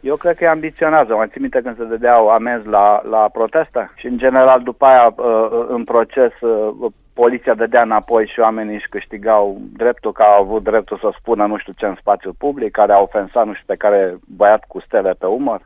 Eu 0.00 0.16
cred 0.16 0.36
că 0.36 0.44
e 0.44 0.48
ambiționează. 0.48 1.14
Mă 1.14 1.26
țin 1.26 1.40
minte 1.40 1.60
când 1.60 1.76
se 1.76 1.84
dădeau 1.84 2.28
amenzi 2.28 2.66
la, 2.66 3.02
la 3.10 3.28
proteste 3.32 3.90
și, 3.94 4.06
în 4.06 4.18
general, 4.18 4.60
după 4.62 4.84
aia, 4.84 5.14
uh, 5.16 5.66
în 5.68 5.84
proces, 5.84 6.40
uh, 6.40 6.90
poliția 7.20 7.54
dădea 7.54 7.82
înapoi 7.82 8.26
și 8.32 8.40
oamenii 8.40 8.74
își 8.74 8.88
câștigau 8.88 9.56
dreptul, 9.76 10.12
că 10.12 10.22
au 10.22 10.42
avut 10.42 10.62
dreptul 10.62 10.98
să 10.98 11.10
spună 11.18 11.46
nu 11.46 11.56
știu 11.58 11.72
ce 11.76 11.86
în 11.86 11.94
spațiu 12.00 12.32
public, 12.38 12.70
care 12.70 12.92
a 12.92 13.00
ofensat 13.00 13.46
nu 13.46 13.52
știu 13.52 13.66
pe 13.66 13.82
care 13.84 14.16
băiat 14.36 14.64
cu 14.68 14.80
stele 14.80 15.12
pe 15.18 15.26
umăr. 15.26 15.60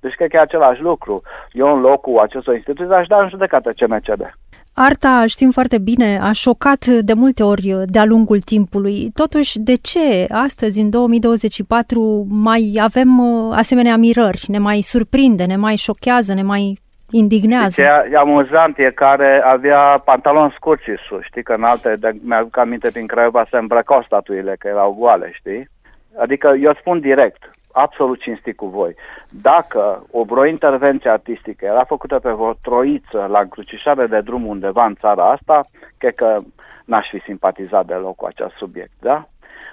Deci 0.00 0.14
cred 0.14 0.28
că 0.28 0.36
e 0.36 0.40
același 0.40 0.80
lucru. 0.80 1.22
Eu, 1.52 1.74
în 1.74 1.80
locul 1.80 2.18
acestor 2.18 2.54
instituții, 2.54 2.94
aș 2.94 3.06
da 3.06 3.22
în 3.22 3.28
judecată 3.28 3.70
CNCD. 3.78 4.22
Arta, 4.74 5.24
știm 5.26 5.50
foarte 5.50 5.78
bine, 5.78 6.18
a 6.22 6.32
șocat 6.32 6.84
de 6.86 7.12
multe 7.12 7.42
ori 7.42 7.74
de-a 7.84 8.04
lungul 8.04 8.40
timpului. 8.40 9.10
Totuși, 9.14 9.58
de 9.58 9.74
ce 9.74 10.26
astăzi, 10.30 10.80
în 10.80 10.90
2024, 10.90 12.26
mai 12.28 12.78
avem 12.82 13.18
uh, 13.18 13.54
asemenea 13.56 13.96
mirări? 13.96 14.44
Ne 14.48 14.58
mai 14.58 14.80
surprinde, 14.80 15.44
ne 15.44 15.56
mai 15.56 15.76
șochează, 15.76 16.34
ne 16.34 16.42
mai 16.42 16.78
indignează? 17.10 17.80
Ce 17.80 17.88
e 18.12 18.16
amuzant 18.16 18.78
e 18.78 18.90
care 18.94 19.42
avea 19.44 20.02
pantaloni 20.04 20.54
scurți 20.56 20.84
sus, 21.08 21.22
știi, 21.22 21.42
că 21.42 21.52
în 21.52 21.62
alte, 21.62 21.96
de, 21.98 22.10
mi-aduc 22.24 22.56
aminte 22.58 22.90
prin 22.90 23.06
Craiova 23.06 23.46
se 23.50 23.56
îmbrăcau 23.56 24.02
statuile, 24.02 24.56
că 24.58 24.68
erau 24.68 24.96
goale, 24.98 25.30
știi? 25.34 25.68
Adică 26.18 26.54
eu 26.60 26.74
spun 26.74 27.00
direct, 27.00 27.50
absolut 27.72 28.20
cinstit 28.20 28.56
cu 28.56 28.66
voi. 28.66 28.94
Dacă 29.30 30.06
o 30.10 30.24
vreo 30.24 30.44
intervenție 30.44 31.10
artistică 31.10 31.64
era 31.64 31.84
făcută 31.84 32.18
pe 32.18 32.28
o 32.28 32.52
troiță 32.62 33.26
la 33.30 33.40
încrucișare 33.40 34.06
de 34.06 34.20
drum 34.20 34.46
undeva 34.46 34.84
în 34.84 34.94
țara 34.94 35.30
asta, 35.30 35.64
cred 35.98 36.14
că 36.14 36.36
n-aș 36.84 37.08
fi 37.08 37.18
simpatizat 37.18 37.86
deloc 37.86 38.16
cu 38.16 38.26
acest 38.26 38.54
subiect, 38.54 38.92
da? 39.00 39.26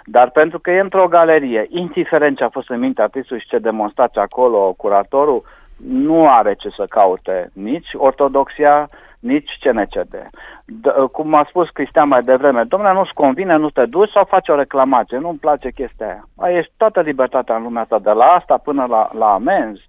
Dar 0.05 0.29
pentru 0.29 0.59
că 0.59 0.71
e 0.71 0.79
într-o 0.79 1.07
galerie, 1.07 1.65
indiferent 1.69 2.38
ce 2.38 2.43
a 2.43 2.49
fost 2.49 2.69
în 2.69 2.79
mintea 2.79 3.03
artistului 3.03 3.41
și 3.41 3.47
ce 3.47 3.57
demonstrați 3.57 4.17
acolo 4.17 4.73
curatorul, 4.77 5.43
nu 5.88 6.29
are 6.29 6.53
ce 6.53 6.69
să 6.69 6.85
caute 6.89 7.49
nici 7.53 7.89
ortodoxia, 7.93 8.89
nici 9.19 9.58
CNCD. 9.60 10.29
D- 10.65 11.12
cum 11.12 11.34
a 11.34 11.43
spus 11.43 11.69
Cristian 11.69 12.08
mai 12.08 12.21
devreme, 12.21 12.63
domnule, 12.63 12.93
nu-ți 12.93 13.13
convine, 13.13 13.55
nu 13.55 13.69
te 13.69 13.86
duci 13.86 14.12
sau 14.12 14.23
faci 14.23 14.49
o 14.49 14.55
reclamație, 14.55 15.17
nu-mi 15.17 15.38
place 15.38 15.71
chestia 15.71 16.05
aia. 16.05 16.27
Ai, 16.38 16.55
ești 16.55 16.71
toată 16.77 17.01
libertatea 17.01 17.55
în 17.55 17.63
lumea 17.63 17.82
asta, 17.82 17.99
de 17.99 18.12
la 18.12 18.25
asta 18.25 18.58
până 18.58 18.86
la, 18.86 19.10
la 19.17 19.34
amenzi. 19.34 19.88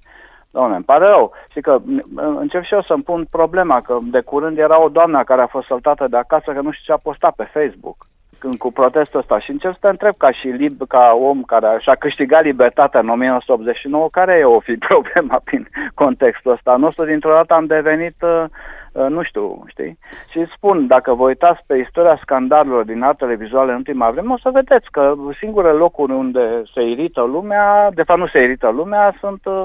Doamne, 0.50 0.74
îmi 0.74 0.84
pare 0.84 1.06
rău. 1.06 1.32
Și 1.50 1.60
că 1.60 1.78
încep 2.14 2.62
și 2.62 2.74
eu 2.74 2.82
să-mi 2.82 3.02
pun 3.02 3.26
problema, 3.30 3.80
că 3.80 3.98
de 4.02 4.20
curând 4.20 4.58
era 4.58 4.82
o 4.82 4.88
doamnă 4.88 5.24
care 5.24 5.42
a 5.42 5.46
fost 5.46 5.66
săltată 5.66 6.06
de 6.08 6.16
acasă, 6.16 6.52
că 6.52 6.60
nu 6.60 6.70
știu 6.70 6.84
ce 6.84 6.92
a 6.92 7.02
postat 7.02 7.34
pe 7.34 7.44
Facebook 7.52 8.06
când, 8.40 8.56
cu 8.58 8.72
protestul 8.72 9.20
ăsta 9.20 9.38
și 9.38 9.50
încerc 9.50 9.72
să 9.72 9.78
te 9.80 9.88
întreb 9.88 10.14
ca 10.16 10.30
și 10.32 10.46
lib, 10.46 10.76
ca 10.88 11.16
om 11.20 11.42
care 11.42 11.78
și-a 11.80 11.94
câștigat 11.94 12.42
libertatea 12.42 13.00
în 13.00 13.08
1989, 13.08 14.08
care 14.10 14.38
e 14.38 14.44
o 14.44 14.60
fi 14.60 14.74
problema 14.88 15.40
prin 15.44 15.68
contextul 15.94 16.52
ăsta? 16.52 16.76
Nostru 16.76 17.04
dintr-o 17.04 17.32
dată 17.32 17.54
am 17.54 17.66
devenit, 17.66 18.16
uh, 18.22 18.44
uh, 18.92 19.06
nu 19.08 19.22
știu, 19.22 19.62
știi? 19.66 19.98
Și 20.30 20.46
spun, 20.56 20.86
dacă 20.86 21.14
vă 21.14 21.24
uitați 21.24 21.60
pe 21.66 21.76
istoria 21.76 22.18
scandalurilor 22.22 22.84
din 22.84 23.02
artele 23.02 23.34
vizuale 23.34 23.70
în 23.70 23.76
ultima 23.76 24.10
vreme, 24.10 24.32
o 24.32 24.38
să 24.38 24.50
vedeți 24.52 24.90
că 24.90 25.14
singurele 25.38 25.74
locuri 25.74 26.12
unde 26.12 26.62
se 26.74 26.82
irită 26.82 27.22
lumea, 27.22 27.90
de 27.94 28.02
fapt 28.02 28.18
nu 28.18 28.26
se 28.26 28.42
irită 28.42 28.68
lumea, 28.68 29.14
sunt 29.20 29.44
uh, 29.44 29.64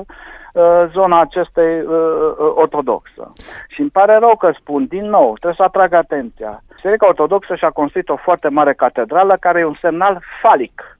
uh 0.53 0.85
zona 0.91 1.19
acestei 1.19 1.81
uh, 1.81 1.87
uh, 1.87 2.51
ortodoxă. 2.55 3.33
Și 3.67 3.81
îmi 3.81 3.89
pare 3.89 4.15
rău 4.15 4.35
că 4.35 4.51
spun, 4.59 4.85
din 4.85 5.09
nou, 5.09 5.29
trebuie 5.33 5.53
să 5.57 5.63
atrag 5.63 5.93
atenția. 5.93 6.63
Biserica 6.85 7.09
Ortodoxă 7.09 7.55
și-a 7.55 7.69
construit 7.69 8.09
o 8.09 8.15
foarte 8.15 8.47
mare 8.47 8.73
catedrală 8.73 9.37
care 9.39 9.59
e 9.59 9.65
un 9.65 9.77
semnal 9.81 10.23
falic. 10.41 10.99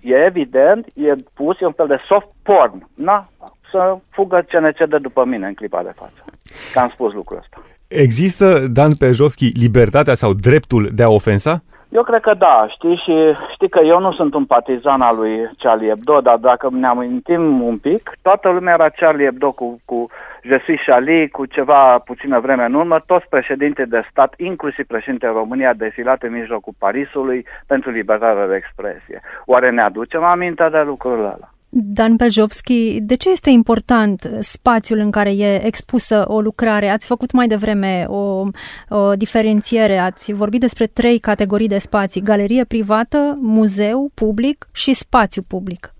E 0.00 0.14
evident, 0.14 0.86
e 0.94 1.14
pus, 1.34 1.60
e 1.60 1.66
un 1.66 1.72
fel 1.72 1.86
de 1.86 1.98
soft 2.08 2.26
porn. 2.42 2.88
Na, 2.94 3.28
să 3.70 3.96
fugă 4.10 4.46
CNC 4.48 4.88
de 4.88 4.98
după 4.98 5.24
mine 5.24 5.46
în 5.46 5.54
clipa 5.54 5.82
de 5.82 5.92
față. 5.94 6.24
Că 6.72 6.78
am 6.78 6.88
spus 6.88 7.12
lucrul 7.12 7.38
ăsta. 7.38 7.62
Există, 7.88 8.66
Dan 8.68 8.94
Pejovski, 8.98 9.52
libertatea 9.54 10.14
sau 10.14 10.32
dreptul 10.32 10.90
de 10.94 11.02
a 11.02 11.08
ofensa? 11.08 11.62
Eu 11.88 12.02
cred 12.02 12.20
că 12.20 12.34
da, 12.34 12.66
știi, 12.68 12.96
și 12.96 13.36
știi 13.52 13.68
că 13.68 13.80
eu 13.80 13.98
nu 14.00 14.12
sunt 14.12 14.34
un 14.34 14.44
partizan 14.44 15.00
al 15.00 15.16
lui 15.16 15.50
Charlie 15.58 15.88
Hebdo, 15.88 16.20
dar 16.20 16.36
dacă 16.36 16.68
ne 16.70 16.86
amintim 16.86 17.62
un 17.62 17.78
pic, 17.78 18.12
toată 18.22 18.48
lumea 18.48 18.74
era 18.74 18.88
Charlie 18.88 19.24
Hebdo 19.24 19.52
cu, 19.52 19.80
cu 19.84 20.08
Je 20.42 20.58
suis 20.62 20.80
Charlie, 20.86 21.28
cu 21.28 21.46
ceva 21.46 21.98
puțină 21.98 22.40
vreme 22.40 22.64
în 22.64 22.74
urmă, 22.74 23.02
toți 23.06 23.28
președinte 23.28 23.84
de 23.84 24.06
stat, 24.10 24.34
inclusiv 24.36 24.86
președintele 24.86 25.32
România, 25.32 25.72
defilat 25.72 26.22
în 26.22 26.32
mijlocul 26.32 26.72
Parisului 26.78 27.46
pentru 27.66 27.90
libertatea 27.90 28.46
de 28.46 28.54
expresie. 28.54 29.20
Oare 29.44 29.70
ne 29.70 29.82
aducem 29.82 30.24
aminte 30.24 30.68
de 30.70 30.82
lucrul 30.86 31.18
ăla? 31.18 31.50
Dan 31.78 32.16
Perjovski, 32.16 33.00
de 33.00 33.16
ce 33.16 33.30
este 33.30 33.50
important 33.50 34.20
spațiul 34.40 34.98
în 34.98 35.10
care 35.10 35.30
e 35.30 35.66
expusă 35.66 36.24
o 36.28 36.40
lucrare? 36.40 36.88
Ați 36.88 37.06
făcut 37.06 37.32
mai 37.32 37.46
devreme 37.46 38.04
o, 38.08 38.42
o 38.88 39.14
diferențiere, 39.14 39.96
ați 39.98 40.32
vorbit 40.32 40.60
despre 40.60 40.86
trei 40.86 41.18
categorii 41.18 41.68
de 41.68 41.78
spații, 41.78 42.22
galerie 42.22 42.64
privată, 42.64 43.38
muzeu 43.40 44.10
public 44.14 44.66
și 44.72 44.94
spațiu 44.94 45.42
public. 45.42 45.94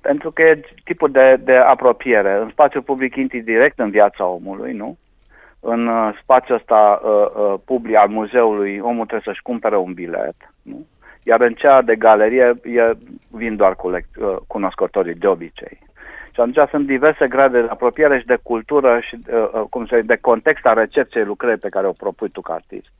Pentru 0.00 0.30
că 0.30 0.42
e 0.42 0.60
tipul 0.84 1.10
de, 1.10 1.40
de 1.44 1.56
apropiere. 1.56 2.38
În 2.42 2.48
spațiul 2.50 2.82
public 2.82 3.16
intri 3.16 3.40
direct 3.40 3.78
în 3.78 3.90
viața 3.90 4.26
omului, 4.26 4.72
nu? 4.72 4.96
În 5.60 5.86
uh, 5.86 6.18
spațiul 6.22 6.56
ăsta 6.56 7.00
uh, 7.04 7.10
uh, 7.10 7.54
public 7.64 7.96
al 7.96 8.08
muzeului, 8.08 8.78
omul 8.78 9.06
trebuie 9.06 9.20
să-și 9.24 9.42
cumpere 9.42 9.76
un 9.76 9.92
bilet, 9.92 10.36
nu? 10.62 10.86
Iar 11.22 11.40
în 11.40 11.52
cea 11.52 11.82
de 11.82 11.96
galerie 11.96 12.52
e, 12.62 12.90
vin 13.30 13.56
doar 13.56 13.76
cu 13.76 13.90
lect, 13.90 14.16
uh, 14.16 14.36
cunoscătorii 14.46 15.14
de 15.14 15.26
obicei. 15.26 15.78
Și 16.34 16.40
atunci 16.40 16.68
sunt 16.70 16.86
diverse 16.86 17.26
grade 17.28 17.60
de 17.60 17.68
apropiere 17.70 18.18
și 18.18 18.26
de 18.26 18.38
cultură 18.42 18.98
și 19.00 19.18
uh, 19.28 19.48
uh 19.52 19.62
cum 19.70 19.86
să 19.86 20.00
de 20.04 20.18
context 20.20 20.66
a 20.66 20.72
recepției 20.72 21.24
lucrării 21.24 21.58
pe 21.58 21.68
care 21.68 21.86
o 21.86 21.92
propui 21.98 22.28
tu 22.28 22.40
ca 22.40 22.52
artist. 22.52 22.90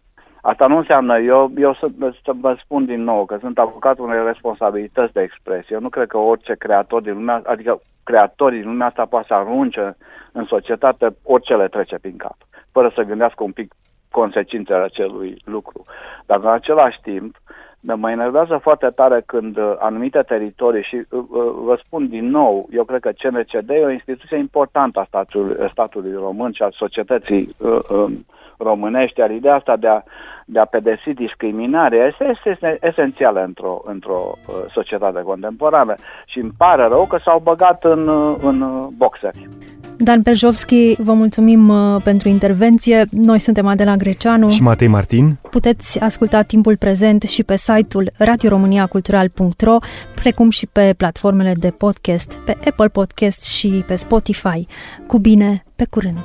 Asta 0.40 0.66
nu 0.66 0.76
înseamnă, 0.76 1.18
eu, 1.18 1.52
eu 1.56 1.74
să, 1.74 1.86
să 2.24 2.32
vă 2.40 2.56
spun 2.62 2.84
din 2.84 3.02
nou 3.02 3.24
că 3.24 3.36
sunt 3.40 3.58
avocatul 3.58 4.04
unei 4.04 4.24
responsabilități 4.24 5.12
de 5.12 5.22
expresie. 5.22 5.74
Eu 5.74 5.80
nu 5.80 5.88
cred 5.88 6.06
că 6.06 6.18
orice 6.18 6.54
creator 6.58 7.02
din 7.02 7.12
lumea, 7.12 7.42
adică 7.44 7.80
creatorii 8.04 8.60
din 8.60 8.68
lumea 8.68 8.86
asta 8.86 9.04
poate 9.04 9.26
să 9.28 9.34
arunce 9.34 9.96
în 10.32 10.44
societate 10.44 11.16
orice 11.22 11.56
le 11.56 11.68
trece 11.68 11.98
prin 12.00 12.16
cap, 12.16 12.36
fără 12.72 12.92
să 12.94 13.02
gândească 13.02 13.42
un 13.42 13.52
pic 13.52 13.74
consecințele 14.10 14.82
acelui 14.82 15.36
lucru. 15.44 15.82
Dar 16.26 16.38
în 16.38 16.48
același 16.48 17.00
timp, 17.02 17.36
mă 17.82 18.10
enervează 18.10 18.58
foarte 18.62 18.86
tare 18.94 19.22
când 19.26 19.56
uh, 19.56 19.74
anumite 19.78 20.22
teritorii, 20.26 20.82
și 20.82 20.94
uh, 20.94 21.18
uh, 21.18 21.52
vă 21.64 21.80
spun 21.84 22.08
din 22.08 22.28
nou, 22.28 22.68
eu 22.70 22.84
cred 22.84 23.00
că 23.00 23.10
CNCD 23.18 23.70
e 23.70 23.84
o 23.84 23.90
instituție 23.90 24.36
importantă 24.36 25.00
a 25.00 25.04
statului, 25.08 25.70
statului 25.70 26.12
român 26.14 26.52
și 26.52 26.62
a 26.62 26.68
societății 26.70 27.54
uh, 27.58 27.78
uh, 27.90 28.12
românești, 28.56 29.20
iar 29.20 29.30
ideea 29.30 29.54
asta 29.54 29.76
de 29.76 29.88
a, 29.88 30.02
de 30.46 30.58
a 30.58 30.64
pedepsi 30.64 31.10
discriminarea 31.10 32.06
este, 32.06 32.50
este 32.50 32.78
esențială 32.80 33.44
într-o, 33.44 33.82
într-o 33.84 34.32
uh, 34.46 34.54
societate 34.72 35.20
contemporană 35.20 35.94
și 36.26 36.38
îmi 36.38 36.52
pare 36.56 36.86
rău 36.86 37.06
că 37.06 37.18
s-au 37.24 37.40
băgat 37.42 37.84
în, 37.84 38.08
uh, 38.08 38.36
în 38.42 38.60
uh, 38.60 38.86
boxeri. 38.96 39.48
Dan 39.96 40.22
Perjovski, 40.22 40.94
vă 40.98 41.12
mulțumim 41.12 41.68
uh, 41.68 42.02
pentru 42.04 42.28
intervenție. 42.28 43.04
Noi 43.10 43.38
suntem 43.38 43.66
Adela 43.66 43.96
Greceanu 43.96 44.48
și 44.48 44.62
Matei 44.62 44.88
Martin. 44.88 45.38
Puteți 45.50 46.00
asculta 46.00 46.42
timpul 46.42 46.76
prezent 46.76 47.22
și 47.22 47.44
pe 47.44 47.56
site-ul 47.76 48.12
radioromaniacultural.ro, 48.16 49.76
precum 50.14 50.50
și 50.50 50.66
pe 50.66 50.94
platformele 50.96 51.52
de 51.54 51.70
podcast, 51.70 52.32
pe 52.32 52.58
Apple 52.64 52.88
Podcast 52.88 53.42
și 53.42 53.84
pe 53.86 53.94
Spotify. 53.94 54.66
Cu 55.06 55.18
bine, 55.18 55.64
pe 55.76 55.84
curând! 55.84 56.24